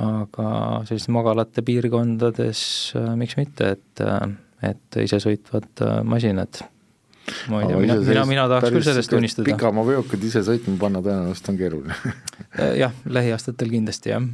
aga 0.00 0.48
sellistes 0.88 1.12
magalate 1.12 1.62
piirkondades 1.62 2.62
miks 3.20 3.36
mitte, 3.36 3.76
et, 3.76 4.04
et 4.64 4.98
isesõitvad 5.02 5.84
äh, 5.84 6.00
masinad 6.06 6.62
ma 7.50 7.60
ei 7.62 7.70
tea, 7.70 7.78
mina, 7.82 7.96
mina, 8.06 8.24
mina 8.28 8.48
tahaks 8.50 8.72
küll 8.74 8.86
sellest 8.86 9.14
unistada. 9.18 9.48
pikamaaveokid 9.50 10.26
ise 10.28 10.42
sõitma 10.46 10.76
panna 10.80 11.02
tõenäoliselt 11.04 11.50
on 11.52 11.60
keeruline 11.60 11.96
jah, 12.82 12.94
lähiaastatel 13.18 13.72
kindlasti, 13.72 14.14
jah. 14.14 14.28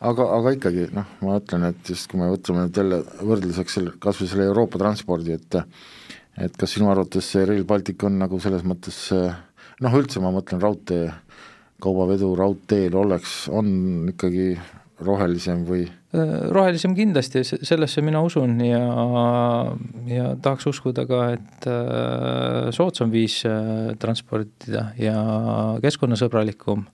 aga, 0.00 0.28
aga 0.38 0.54
ikkagi 0.58 0.88
noh, 0.96 1.08
ma 1.24 1.38
ütlen, 1.40 1.68
et 1.72 1.92
just 1.94 2.10
kui 2.12 2.20
me 2.20 2.30
võtame 2.32 2.66
nüüd 2.66 2.82
jälle 2.82 3.02
võrdluseks 3.22 3.78
selle, 3.78 3.96
kas 4.02 4.20
või 4.22 4.32
selle 4.32 4.48
Euroopa 4.50 4.82
transpordi, 4.82 5.38
et 5.38 5.60
et 6.36 6.56
kas 6.60 6.74
sinu 6.76 6.90
arvates 6.92 7.32
see 7.32 7.46
Rail 7.48 7.64
Baltic 7.64 8.02
on 8.04 8.18
nagu 8.20 8.38
selles 8.44 8.64
mõttes 8.68 8.98
äh, 9.16 9.32
noh, 9.84 9.96
üldse 9.96 10.20
ma 10.22 10.32
mõtlen 10.34 10.60
raudtee, 10.62 11.10
kaubavedu 11.82 12.32
raudteel 12.38 12.96
oleks, 12.96 13.46
on 13.52 13.68
ikkagi 14.12 14.54
rohelisem 15.04 15.64
või? 15.68 15.84
Äh, 16.16 16.34
rohelisem 16.54 16.94
kindlasti, 16.96 17.42
sellesse 17.44 18.02
mina 18.04 18.22
usun 18.24 18.56
ja, 18.64 18.82
ja 20.08 20.28
tahaks 20.42 20.68
uskuda 20.70 21.06
ka, 21.08 21.22
et 21.36 21.68
äh, 21.70 22.68
soodsam 22.76 23.12
viis 23.12 23.42
äh, 23.48 23.92
transportida 24.00 24.90
ja 25.00 25.16
keskkonnasõbralikum. 25.84 26.86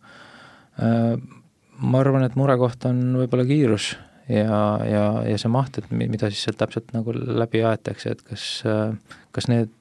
ma 1.82 1.98
arvan, 2.00 2.24
et 2.24 2.36
murekoht 2.38 2.86
on 2.88 3.00
võib-olla 3.20 3.44
kiirus 3.44 3.90
ja, 4.32 4.60
ja, 4.88 5.02
ja 5.28 5.38
see 5.38 5.50
maht, 5.52 5.76
et 5.78 5.90
mida 5.92 6.30
siis 6.30 6.46
sealt 6.46 6.56
täpselt 6.62 6.94
nagu 6.96 7.12
läbi 7.12 7.60
aetakse, 7.66 8.14
et 8.14 8.22
kas, 8.24 8.46
kas 9.36 9.48
need, 9.52 9.74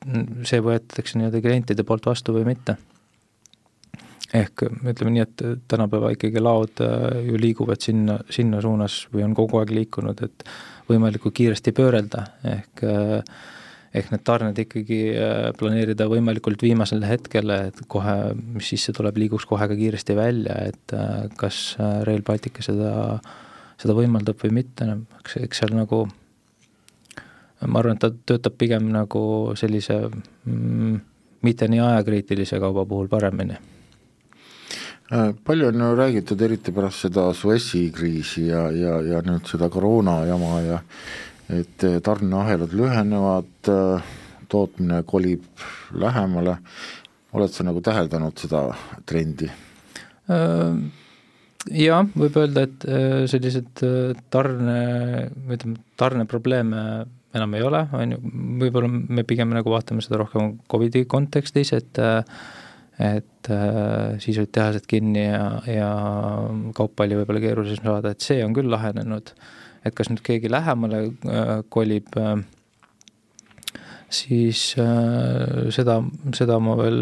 see 0.44 0.60
võetakse 0.62 1.18
nii-öelda 1.18 1.42
klientide 1.46 1.86
poolt 1.88 2.10
vastu 2.12 2.36
või 2.36 2.44
mitte 2.50 2.76
ehk 4.36 4.66
ütleme 4.68 5.14
nii, 5.16 5.24
et 5.26 5.44
tänapäeva 5.72 6.12
ikkagi 6.16 6.42
laod 6.44 6.84
äh, 6.84 7.22
ju 7.28 7.40
liiguvad 7.40 7.82
sinna, 7.84 8.20
sinna 8.32 8.62
suunas 8.64 9.06
või 9.14 9.26
on 9.28 9.34
kogu 9.38 9.60
aeg 9.62 9.74
liikunud, 9.76 10.22
et 10.24 10.46
võimalikult 10.90 11.36
kiiresti 11.38 11.74
pöörelda, 11.76 12.26
ehk 12.54 12.86
äh, 12.88 13.36
ehk 13.92 14.08
need 14.14 14.24
tarned 14.24 14.60
ikkagi 14.64 15.02
äh, 15.20 15.50
planeerida 15.60 16.08
võimalikult 16.12 16.64
viimasele 16.64 17.10
hetkele, 17.10 17.58
et 17.72 17.82
kohe, 17.92 18.16
mis 18.56 18.72
sisse 18.72 18.96
tuleb, 18.96 19.20
liiguks 19.20 19.48
kohe 19.50 19.68
ka 19.68 19.76
kiiresti 19.76 20.16
välja, 20.16 20.56
et 20.72 20.96
kas 21.40 21.76
Rail 22.08 22.24
Baltic 22.28 22.62
seda, 22.64 23.20
seda 23.82 23.96
võimaldab 23.98 24.40
või 24.46 24.62
mitte, 24.62 24.88
noh, 24.88 25.04
eks, 25.20 25.42
eks 25.44 25.64
seal 25.64 25.76
nagu 25.76 26.06
ma 27.68 27.82
arvan, 27.82 28.00
et 28.00 28.02
ta 28.02 28.10
töötab 28.32 28.56
pigem 28.58 28.88
nagu 28.94 29.22
sellise 29.60 30.00
mm, 30.08 30.96
mitte 31.46 31.68
nii 31.70 31.84
ajakriitilise 31.84 32.58
kauba 32.64 32.88
puhul 32.90 33.12
paremini 33.12 33.60
palju 35.44 35.68
on 35.68 35.84
ju 35.84 35.96
räägitud, 35.96 36.42
eriti 36.42 36.72
pärast 36.72 37.06
seda 37.06 37.34
Suessi 37.34 37.90
kriisi 37.92 38.46
ja, 38.48 38.70
ja, 38.72 39.02
ja 39.02 39.22
nüüd 39.26 39.48
seda 39.50 39.68
koroona 39.70 40.22
jama 40.30 40.62
ja 40.64 40.80
et 41.52 41.84
äh, 41.84 42.00
tarneahelad 42.04 42.72
lühenevad, 42.78 43.52
äh, 43.68 44.14
tootmine 44.52 45.02
kolib 45.08 45.44
lähemale, 45.92 46.58
oled 47.36 47.52
sa 47.52 47.68
nagu 47.68 47.84
täheldanud 47.84 48.40
seda 48.40 48.66
trendi? 49.08 49.50
Jah, 51.72 52.08
võib 52.18 52.38
öelda, 52.40 52.64
et 52.66 52.84
sellised 53.32 53.82
tarne, 54.32 54.76
ütleme, 55.52 55.80
tarneprobleeme 56.00 56.84
enam 57.36 57.56
ei 57.56 57.64
ole, 57.64 57.82
on 57.96 58.16
ju, 58.16 58.20
võib-olla 58.62 58.90
me 58.92 59.24
pigem 59.28 59.52
nagu 59.56 59.72
vaatame 59.72 60.04
seda 60.04 60.20
rohkem 60.22 60.56
Covidi 60.72 61.04
kontekstis, 61.10 61.74
et 61.76 62.00
et 63.02 63.50
äh, 63.50 64.20
siis 64.22 64.38
olid 64.42 64.52
tehased 64.54 64.86
kinni 64.90 65.26
ja, 65.26 65.46
ja 65.66 65.90
kaupa 66.78 67.08
oli 67.08 67.18
võib-olla 67.20 67.42
keerulisem 67.44 67.86
saada, 67.86 68.14
et 68.14 68.26
see 68.26 68.42
on 68.46 68.56
küll 68.56 68.72
lahenenud. 68.72 69.34
et 69.86 69.96
kas 69.98 70.12
nüüd 70.12 70.22
keegi 70.26 70.52
lähemale 70.52 71.06
äh, 71.10 71.54
kolib 71.74 72.14
äh,, 72.22 72.36
siis 74.12 74.76
äh, 74.82 75.72
seda, 75.74 76.02
seda 76.38 76.60
ma 76.62 76.78
veel, 76.80 77.02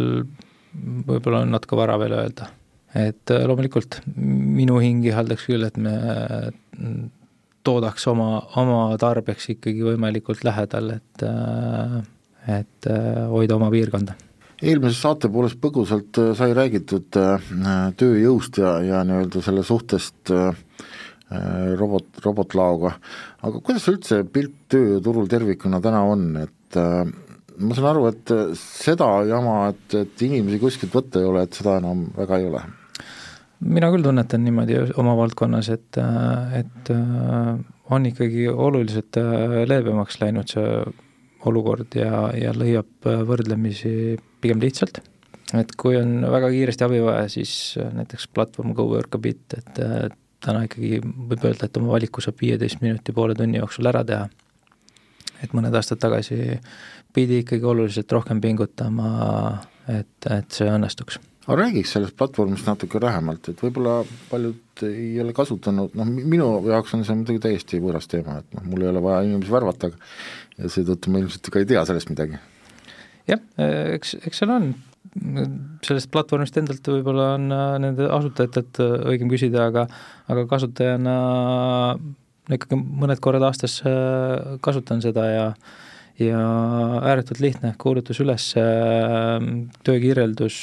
võib-olla 1.10 1.44
on 1.44 1.54
natuke 1.58 1.80
vara 1.80 1.98
veel 2.00 2.16
öelda. 2.22 2.50
et 2.96 3.36
äh, 3.36 3.46
loomulikult 3.50 4.02
minu 4.16 4.80
hing 4.80 5.04
ihaldaks 5.06 5.50
küll, 5.50 5.68
et 5.68 5.78
me 5.78 5.98
toodaks 7.68 8.08
oma, 8.08 8.30
oma 8.58 8.96
tarbeks 9.02 9.52
ikkagi 9.56 9.84
võimalikult 9.92 10.46
lähedal, 10.48 10.96
et, 10.96 11.28
äh, 11.28 12.00
et 12.62 12.90
äh, 12.90 13.22
hoida 13.30 13.60
oma 13.60 13.70
piirkonda 13.74 14.16
eelmises 14.62 15.02
saate 15.04 15.32
pooles 15.32 15.56
põgusalt 15.62 16.20
äh, 16.22 16.32
sai 16.38 16.54
räägitud 16.58 17.10
tööjõust 18.00 18.62
ja, 18.62 18.78
ja 18.86 19.04
nii-öelda 19.08 19.44
selle 19.46 19.64
suhtest 19.68 20.34
robot, 21.78 22.08
robotlaoga, 22.26 22.96
aga 23.46 23.60
kuidas 23.62 23.86
üldse 23.92 24.24
pilt 24.26 24.56
tööjõuturul 24.74 25.30
tervikuna 25.30 25.78
täna 25.84 26.02
on, 26.10 26.24
et 26.42 26.80
ma 26.80 27.78
saan 27.78 27.92
aru, 27.92 28.08
et 28.10 28.34
seda 28.58 29.12
jama, 29.30 29.60
et, 29.70 29.98
et 30.00 30.26
inimesi 30.26 30.58
kuskilt 30.64 30.96
võtta 30.96 31.22
ei 31.22 31.30
ole, 31.30 31.46
et 31.46 31.60
seda 31.60 31.78
enam 31.78 32.08
väga 32.18 32.42
ei 32.42 32.50
ole. 32.50 32.64
Mina 33.60 33.90
küll 33.92 34.06
tunnetan 34.06 34.46
niimoodi 34.46 34.78
oma 35.02 35.18
valdkonnas, 35.20 35.68
et, 35.74 35.98
et 36.56 36.92
äh, 36.96 37.50
on 37.92 38.06
ikkagi 38.08 38.48
oluliselt 38.48 39.20
äh, 39.20 39.58
leebemaks 39.68 40.22
läinud 40.22 40.48
see 40.48 40.78
olukord 41.50 41.98
ja, 42.00 42.30
ja 42.40 42.54
leiab 42.56 43.10
äh, 43.10 43.20
võrdlemisi 43.28 43.92
pigem 44.42 44.62
lihtsalt. 44.64 45.02
et 45.58 45.72
kui 45.82 45.98
on 45.98 46.20
väga 46.30 46.52
kiiresti 46.54 46.86
abi 46.86 47.00
vaja, 47.02 47.30
siis 47.30 47.54
näiteks 47.80 48.28
platvorm 48.34 48.76
GoWorkabit, 48.78 49.58
et 49.58 49.80
täna 50.40 50.66
ikkagi 50.68 51.00
võib 51.04 51.48
öelda, 51.50 51.66
et 51.66 51.80
oma 51.80 51.96
valiku 51.96 52.22
saab 52.22 52.38
viieteist 52.42 52.84
minuti, 52.84 53.16
poole 53.16 53.36
tunni 53.36 53.60
jooksul 53.60 53.90
ära 53.90 54.04
teha. 54.06 54.30
et 55.44 55.56
mõned 55.56 55.74
aastad 55.76 56.00
tagasi 56.04 56.60
pidi 57.16 57.42
ikkagi 57.42 57.66
oluliselt 57.66 58.12
rohkem 58.12 58.42
pingutama, 58.44 59.10
et, 59.88 60.30
et 60.30 60.52
see 60.52 60.70
õnnestuks 60.70 61.20
aga 61.50 61.64
räägiks 61.64 61.96
sellest 61.96 62.14
platvormist 62.18 62.68
natuke 62.70 63.00
lähemalt, 63.02 63.48
et 63.50 63.62
võib-olla 63.64 64.04
paljud 64.30 64.84
ei 64.86 65.16
ole 65.22 65.34
kasutanud, 65.34 65.96
noh 65.98 66.10
minu 66.10 66.50
jaoks 66.70 66.94
on 66.94 67.06
see 67.08 67.18
muidugi 67.18 67.42
täiesti 67.48 67.80
võõras 67.82 68.06
teema, 68.12 68.38
et 68.44 68.54
noh, 68.54 68.68
mul 68.70 68.86
ei 68.86 68.92
ole 68.92 69.02
vaja 69.02 69.24
inimesi 69.26 69.54
värvata 69.56 69.90
ja 69.90 70.70
seetõttu 70.70 71.10
ma 71.10 71.24
ilmselt 71.24 71.50
ka 71.50 71.62
ei 71.62 71.70
tea 71.72 71.82
sellest 71.90 72.14
midagi. 72.14 72.38
Jah, 73.30 73.42
eks, 73.96 74.16
eks 74.26 74.42
seal 74.42 74.54
on, 74.54 74.72
sellest 75.86 76.10
platvormist 76.14 76.58
endalt 76.60 76.86
võib-olla 76.92 77.34
on 77.38 77.50
äh, 77.54 77.74
nende 77.82 78.08
asutajatelt 78.14 78.80
äh, 78.84 78.96
õigem 79.14 79.32
küsida, 79.32 79.70
aga 79.70 79.86
aga 80.30 80.46
kasutajana 80.50 81.16
ikkagi 82.50 82.78
mõned 82.78 83.22
korrad 83.24 83.46
aastas 83.48 83.80
äh, 83.88 84.58
kasutan 84.66 85.04
seda 85.06 85.26
ja 85.30 85.46
ja 86.20 86.40
ääretult 87.08 87.40
lihtne, 87.40 87.70
kuulutus 87.80 88.18
üles, 88.20 88.50
töökirjeldus, 89.88 90.58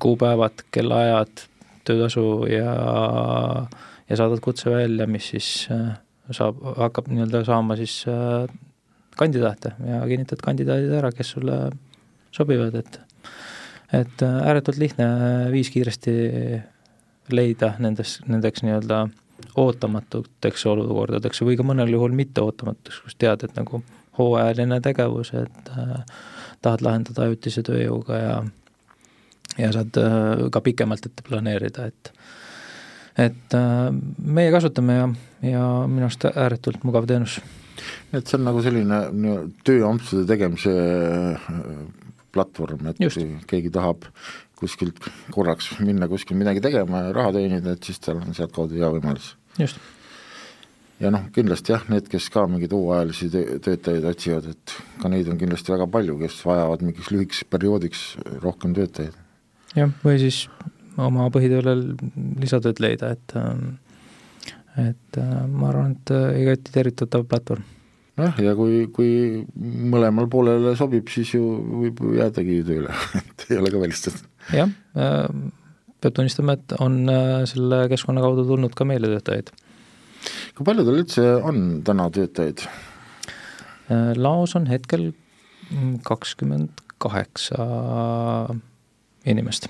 kuupäevad, 0.00 0.62
kellaajad, 0.72 1.42
töötasu 1.84 2.24
ja, 2.48 2.72
ja 4.08 4.16
saadad 4.16 4.40
kutse 4.40 4.72
välja, 4.72 5.04
mis 5.04 5.28
siis 5.34 5.50
saab, 6.32 6.64
hakkab 6.80 7.12
nii-öelda 7.12 7.44
saama 7.44 7.76
siis 7.76 7.98
kandidaate 9.16 9.74
ja 9.86 10.02
kinnitad 10.08 10.42
kandidaadid 10.44 10.92
ära, 10.98 11.12
kes 11.12 11.34
sulle 11.36 11.58
sobivad, 12.34 12.74
et 12.74 13.00
et 13.92 14.22
äh, 14.24 14.38
ääretult 14.48 14.78
lihtne 14.80 15.06
viis 15.52 15.70
kiiresti 15.70 16.12
leida 17.32 17.74
nendes, 17.78 18.20
nendeks 18.26 18.64
nii-öelda 18.64 19.06
ootamatuteks 19.58 20.66
olukordadeks 20.66 21.42
või 21.44 21.58
ka 21.58 21.66
mõnel 21.66 21.92
juhul 21.92 22.14
mitteootamatuteks, 22.16 23.02
kus 23.04 23.18
tead, 23.18 23.44
et 23.44 23.56
nagu 23.58 23.82
hooajaline 24.18 24.80
tegevus, 24.84 25.32
et 25.36 25.72
äh, 25.76 25.94
tahad 26.62 26.84
lahendada 26.84 27.26
ajutise 27.26 27.64
tööjõuga 27.66 28.18
ja 28.18 28.36
ja 29.58 29.72
saad 29.72 29.98
äh, 30.00 30.46
ka 30.52 30.62
pikemalt 30.64 31.06
ette 31.06 31.24
planeerida, 31.28 31.88
et 31.90 32.12
et 33.18 33.56
äh, 33.56 33.88
meie 34.24 34.52
kasutame 34.52 34.96
ja, 34.96 35.08
ja 35.44 35.64
minu 35.88 36.08
arust 36.08 36.24
ääretult 36.32 36.84
mugav 36.88 37.08
teenus. 37.10 37.40
Et 38.12 38.26
see 38.26 38.38
on 38.38 38.46
nagu 38.48 38.62
selline 38.64 39.00
tööampsude 39.66 40.26
tegemise 40.28 40.72
äh, 40.72 41.48
platvorm, 42.32 42.86
et 42.90 43.00
Just. 43.02 43.20
kui 43.20 43.38
keegi 43.50 43.72
tahab 43.74 44.06
kuskilt 44.62 45.00
korraks 45.34 45.72
minna 45.82 46.08
kuskil 46.10 46.38
midagi 46.38 46.62
tegema 46.64 47.08
ja 47.08 47.16
raha 47.16 47.34
teenida, 47.38 47.74
et 47.74 47.88
siis 47.88 47.98
tal 48.02 48.22
on 48.22 48.36
sealtkaudu 48.36 48.78
hea 48.78 48.92
võimalus. 48.94 49.32
just. 49.58 49.80
ja 51.02 51.10
noh, 51.14 51.26
kindlasti 51.34 51.74
jah, 51.74 51.82
need, 51.92 52.06
kes 52.10 52.28
ka 52.32 52.46
mingeid 52.50 52.74
hooajalisi 52.76 53.30
töötajaid 53.32 54.06
otsivad, 54.12 54.52
et 54.54 54.76
ka 55.02 55.10
neid 55.12 55.28
on 55.32 55.40
kindlasti 55.40 55.74
väga 55.74 55.88
palju, 55.90 56.20
kes 56.22 56.38
vajavad 56.46 56.86
mingiks 56.86 57.10
lühikeseks 57.14 57.50
perioodiks 57.50 58.06
rohkem 58.44 58.76
töötajaid 58.78 59.18
jah, 59.76 59.92
või 60.04 60.18
siis 60.22 60.44
oma 61.00 61.28
põhitööle 61.32 61.74
lisatööd 62.42 62.80
leida, 62.82 63.14
et 63.16 63.36
ähm, 63.38 63.76
et 64.80 65.18
äh, 65.20 65.46
ma 65.48 65.70
arvan, 65.70 65.96
et 65.96 66.12
äh, 66.14 66.42
igati 66.42 66.72
tervitatav 66.74 67.24
platvorm. 67.28 67.64
jah, 68.20 68.38
ja 68.40 68.54
kui, 68.56 68.86
kui 68.94 69.10
mõlemal 69.92 70.28
poolele 70.32 70.74
sobib, 70.78 71.10
siis 71.12 71.34
ju 71.34 71.42
võib 71.82 72.00
jäädagi 72.18 72.60
tööle 72.68 72.94
et 73.20 73.46
ei 73.50 73.58
ole 73.60 73.72
ka 73.72 73.82
välistatud. 73.82 74.30
jah, 74.56 74.72
ähm, 74.96 75.50
peab 76.02 76.16
tunnistama, 76.16 76.56
et 76.58 76.76
on 76.80 77.02
äh, 77.12 77.42
selle 77.50 77.84
keskkonna 77.92 78.24
kaudu 78.24 78.46
tulnud 78.48 78.76
ka 78.78 78.88
meile 78.88 79.12
töötajaid. 79.12 79.52
kui 80.56 80.68
palju 80.68 80.86
teil 80.88 81.02
üldse 81.02 81.28
on 81.42 81.66
täna 81.84 82.08
töötajaid? 82.12 82.66
laos 84.16 84.54
on 84.56 84.64
hetkel 84.70 85.10
kakskümmend 86.06 86.78
kaheksa 87.02 87.64
inimest. 89.28 89.66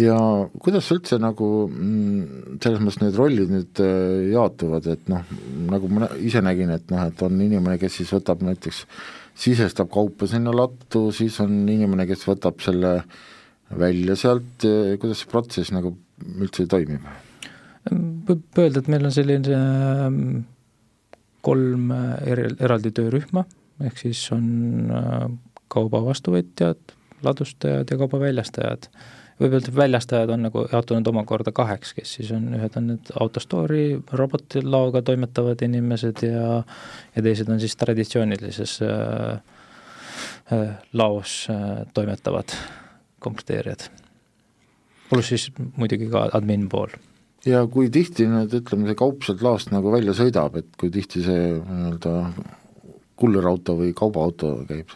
Ja 0.00 0.16
kuidas 0.62 0.90
üldse 0.94 1.18
nagu 1.22 1.48
mm, 1.68 2.58
selles 2.62 2.82
mõttes 2.82 3.00
need 3.02 3.18
rollid 3.18 3.54
nüüd 3.54 3.82
äh, 3.84 4.30
jaotuvad, 4.34 4.90
et 4.94 5.08
noh, 5.12 5.24
nagu 5.70 5.90
ma 5.92 6.10
ise 6.18 6.42
nägin, 6.44 6.72
et 6.74 6.92
noh, 6.92 7.06
et 7.10 7.24
on 7.26 7.40
inimene, 7.40 7.78
kes 7.80 8.00
siis 8.00 8.12
võtab 8.16 8.44
näiteks, 8.46 8.84
sisestab 9.40 9.90
kaupa 9.92 10.28
sinna 10.30 10.52
lattu, 10.54 11.08
siis 11.16 11.38
on 11.44 11.62
inimene, 11.70 12.08
kes 12.10 12.26
võtab 12.28 12.60
selle 12.64 13.00
välja 13.70 14.16
sealt, 14.18 14.64
kuidas 15.00 15.22
see 15.22 15.30
protsess 15.30 15.72
nagu 15.74 15.94
üldse 16.40 16.66
toimib? 16.70 17.04
võib 17.90 18.58
öelda, 18.60 18.82
et 18.82 18.88
meil 18.92 19.06
on 19.08 19.14
selline 19.14 19.56
ähm, 19.56 20.24
kolm 21.44 21.92
eri, 22.28 22.50
eraldi 22.60 22.92
töörühma, 22.94 23.46
ehk 23.86 24.02
siis 24.02 24.20
on 24.36 24.90
äh, 24.92 25.24
kauba 25.72 26.02
vastuvõtjad, 26.04 26.94
ladustajad 27.24 27.90
ja 27.90 27.98
kaubaväljastajad. 28.00 28.90
Võib 29.40 29.56
öelda, 29.56 29.70
et 29.70 29.76
väljastajad 29.76 30.32
on 30.34 30.44
nagu 30.48 30.64
jaotunud 30.72 31.10
omakorda 31.12 31.52
kaheks, 31.56 31.94
kes 31.96 32.16
siis 32.18 32.32
on, 32.36 32.48
ühed 32.58 32.76
on 32.78 32.90
need 32.92 33.12
autostore'i 33.20 33.86
robotilaoga 34.20 35.02
toimetavad 35.06 35.62
inimesed 35.66 36.24
ja 36.26 36.60
ja 37.16 37.24
teised 37.24 37.48
on 37.48 37.60
siis 37.62 37.76
traditsioonilises 37.80 38.78
äh, 38.86 39.40
äh, 40.52 40.74
laos 40.92 41.46
äh, 41.50 41.86
toimetavad 41.94 42.56
komplekteerijad. 43.18 43.88
pluss 45.10 45.28
siis 45.28 45.50
muidugi 45.76 46.10
ka 46.10 46.28
admin 46.32 46.68
pool 46.68 46.92
ja 47.46 47.64
kui 47.66 47.90
tihti 47.92 48.28
nüüd 48.28 48.52
ütleme, 48.60 48.88
see 48.88 48.98
kaup 48.98 49.24
sealt 49.24 49.44
laost 49.44 49.72
nagu 49.72 49.92
välja 49.92 50.14
sõidab, 50.16 50.58
et 50.60 50.74
kui 50.78 50.90
tihti 50.92 51.24
see 51.24 51.54
nii-öelda 51.56 52.16
kullerauto 53.20 53.76
või 53.76 53.94
kaubaauto 53.96 54.52
käib? 54.68 54.92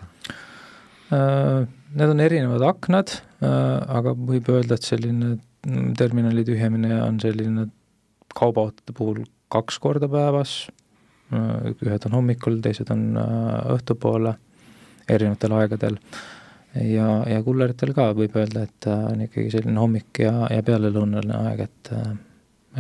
Äh, 1.13 1.65
need 1.95 2.11
on 2.11 2.23
erinevad 2.23 2.65
aknad, 2.67 3.17
äh, 3.45 3.51
aga 3.99 4.15
võib 4.19 4.49
öelda, 4.53 4.79
et 4.79 4.87
selline 4.87 5.35
mm, 5.37 5.93
terminali 5.99 6.45
tühjamine 6.47 6.99
on 7.05 7.21
selline 7.23 7.69
kaubaautode 8.35 8.97
puhul 8.97 9.23
kaks 9.55 9.79
korda 9.83 10.09
päevas, 10.11 10.57
äh, 11.35 11.73
ühed 11.75 12.09
on 12.09 12.19
hommikul, 12.19 12.59
teised 12.65 12.91
on 12.95 13.13
õhtupoole, 13.77 14.37
erinevatel 15.11 15.57
aegadel. 15.61 15.99
ja, 16.75 17.09
ja 17.31 17.43
kulleritel 17.47 17.95
ka 17.95 18.11
võib 18.19 18.35
öelda, 18.41 18.65
et 18.67 18.89
on 18.91 19.27
ikkagi 19.29 19.53
selline 19.55 19.79
hommik 19.79 20.25
ja, 20.25 20.49
ja 20.51 20.63
pealelõunaline 20.67 21.43
aeg, 21.45 21.67
et 21.69 21.93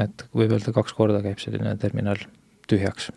et 0.02 0.24
võib 0.34 0.56
öelda, 0.56 0.72
kaks 0.74 0.96
korda 0.98 1.20
käib 1.22 1.38
selline 1.38 1.76
terminal 1.78 2.18
tühjaks. 2.66 3.12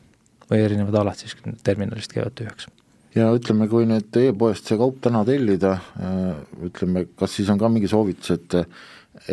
Või 0.48 0.62
erinevad 0.62 0.96
alad 1.02 1.18
siis 1.18 1.34
terminalist 1.66 2.14
käivad 2.14 2.38
tühjaks 2.38 2.70
ja 3.18 3.32
ütleme, 3.36 3.68
kui 3.72 3.88
nüüd 3.90 4.20
e-poest 4.22 4.70
see 4.70 4.78
kaup 4.80 5.02
täna 5.04 5.24
tellida, 5.28 5.78
äh, 6.02 6.38
ütleme, 6.70 7.08
kas 7.18 7.38
siis 7.38 7.50
on 7.54 7.60
ka 7.62 7.72
mingi 7.72 7.90
soovitus, 7.92 8.38
et 8.38 8.62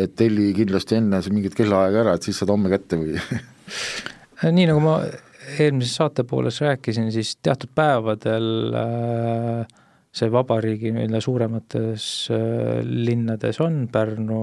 et 0.01 0.15
telli 0.17 0.49
kindlasti 0.57 0.97
enne 0.97 1.19
mingit 1.29 1.53
kellaaega 1.55 2.01
ära, 2.01 2.15
et 2.17 2.25
siis 2.25 2.39
saad 2.41 2.49
homme 2.49 2.71
kätte 2.71 2.97
või? 2.97 3.19
Nii, 4.55 4.65
nagu 4.67 4.81
ma 4.83 4.95
eelmises 5.61 5.93
saate 5.99 6.25
pooles 6.27 6.57
rääkisin, 6.63 7.11
siis 7.13 7.35
teatud 7.45 7.69
päevadel 7.77 8.47
äh, 8.75 9.75
see 10.15 10.31
vabariigi 10.31 10.93
nii-öelda 10.95 11.21
suuremates 11.23 12.07
äh, 12.33 12.81
linnades 12.81 13.61
on, 13.63 13.85
Pärnu, 13.91 14.41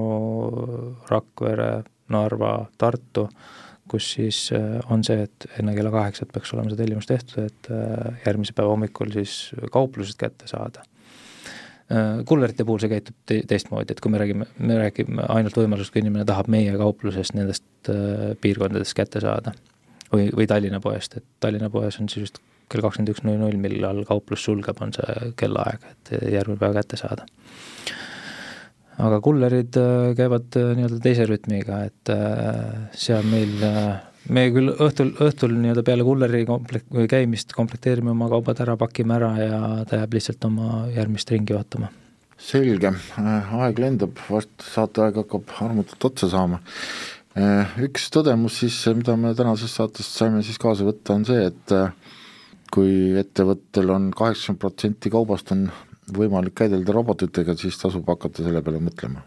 Rakvere, 1.09 1.73
Narva, 2.13 2.55
Tartu, 2.77 3.27
kus 3.91 4.13
siis 4.15 4.45
äh, 4.55 4.79
on 4.91 5.03
see, 5.05 5.25
et 5.27 5.47
enne 5.59 5.75
kella 5.75 5.91
kaheksat 5.93 6.31
peaks 6.33 6.53
olema 6.55 6.71
see 6.71 6.79
tellimus 6.79 7.09
tehtud, 7.09 7.49
et 7.51 7.69
äh, 7.73 8.23
järgmise 8.25 8.55
päeva 8.57 8.73
hommikul 8.73 9.13
siis 9.15 9.53
kauplusest 9.71 10.19
kätte 10.21 10.49
saada 10.51 10.85
kullerite 12.25 12.63
puhul 12.65 12.79
see 12.79 12.89
käitub 12.89 13.15
te 13.27 13.35
teistmoodi, 13.45 13.91
et 13.93 13.99
kui 14.01 14.09
me 14.09 14.17
räägime, 14.17 14.45
me 14.65 14.77
räägime 14.79 15.25
ainult 15.29 15.57
võimalusest, 15.59 15.91
kui 15.93 15.99
inimene 16.01 16.23
tahab 16.25 16.47
meie 16.49 16.71
kauplusest 16.79 17.35
nendest 17.35 17.91
piirkondadest 18.41 18.95
kätte 18.97 19.21
saada 19.21 19.51
või, 20.13 20.29
või 20.33 20.47
Tallinna 20.49 20.79
poest, 20.81 21.19
et 21.19 21.25
Tallinna 21.43 21.69
poes 21.69 21.99
on 22.01 22.09
siis 22.09 22.23
just 22.23 22.39
kell 22.71 22.83
kakskümmend 22.85 23.11
üks 23.13 23.23
null 23.27 23.41
null, 23.41 23.59
millal 23.61 24.01
kauplus 24.07 24.45
sulgeb, 24.47 24.79
on 24.81 24.93
see 24.95 25.33
kellaaeg, 25.39 25.85
et 25.91 26.13
järgmine 26.33 26.59
päev 26.61 26.77
kätte 26.79 26.99
saada. 26.99 27.27
Aga 29.01 29.19
kullerid 29.23 29.77
äh, 29.79 30.13
käivad 30.17 30.57
äh, 30.59 30.73
nii-öelda 30.77 30.99
teise 31.03 31.27
rütmiga, 31.29 31.83
et 31.89 32.11
äh, 32.13 32.89
seal 32.97 33.25
meil, 33.29 33.53
me 34.29 34.45
küll 34.53 34.73
õhtul, 34.73 35.13
õhtul 35.23 35.55
nii-öelda 35.57 35.85
peale 35.87 36.05
kulleri 36.07 36.43
komplekt-, 36.49 36.93
käimist 37.09 37.55
komplekteerime 37.57 38.13
oma 38.13 38.29
kaubad 38.31 38.61
ära, 38.65 38.77
pakime 38.79 39.17
ära 39.17 39.33
ja 39.39 39.59
ta 39.89 40.03
jääb 40.03 40.17
lihtsalt 40.17 40.49
oma 40.49 40.85
järgmist 40.93 41.33
ringi 41.33 41.57
ootama 41.57 41.91
selge, 42.43 42.89
aeg 43.23 43.77
lendab, 43.79 44.17
varsti 44.27 44.65
saateaeg 44.67 45.21
hakkab 45.21 45.51
armutult 45.63 46.09
otsa 46.09 46.27
saama. 46.27 46.57
Üks 47.85 48.09
tõdemus 48.11 48.57
siis, 48.59 48.81
mida 48.97 49.15
me 49.15 49.31
tänasest 49.37 49.79
saatest 49.79 50.17
saime 50.19 50.41
siis 50.43 50.59
kaasa 50.59 50.83
võtta, 50.83 51.15
on 51.15 51.23
see, 51.29 51.45
et 51.47 51.73
kui 52.73 53.13
ettevõttel 53.21 53.93
on 53.93 54.09
kaheksakümmend 54.17 54.59
protsenti 54.59 55.13
kaubast 55.13 55.53
on 55.55 55.69
võimalik 56.11 56.55
käidelda 56.63 56.95
robotitega, 56.95 57.55
siis 57.59 57.77
tasub 57.79 58.07
hakata 58.09 58.43
selle 58.43 58.61
peale 58.65 58.81
mõtlema. 58.83 59.23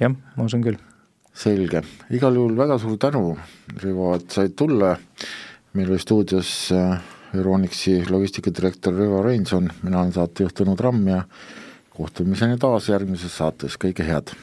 jah, 0.00 0.12
ma 0.36 0.44
usun 0.44 0.62
küll. 0.64 0.78
selge, 1.34 1.82
igal 2.10 2.34
juhul 2.34 2.56
väga 2.58 2.78
suur 2.78 2.98
tänu, 2.98 3.36
Rivo, 3.82 4.14
et 4.14 4.30
said 4.30 4.54
tulla, 4.56 4.96
meil 5.72 5.90
oli 5.90 5.98
stuudios 5.98 6.72
äh, 6.72 7.00
Euronixi 7.34 8.02
logistikadirektor 8.10 8.94
Rivo 8.94 9.22
Reinson, 9.22 9.70
mina 9.82 10.02
olen 10.02 10.12
saatejuht 10.12 10.58
Tõnu 10.60 10.76
Tramm 10.76 11.08
ja 11.08 11.24
kohtumiseni 11.94 12.58
taas 12.58 12.90
järgmises 12.90 13.36
saates, 13.36 13.78
kõike 13.78 14.06
head! 14.06 14.34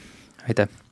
aitäh! 0.47 0.87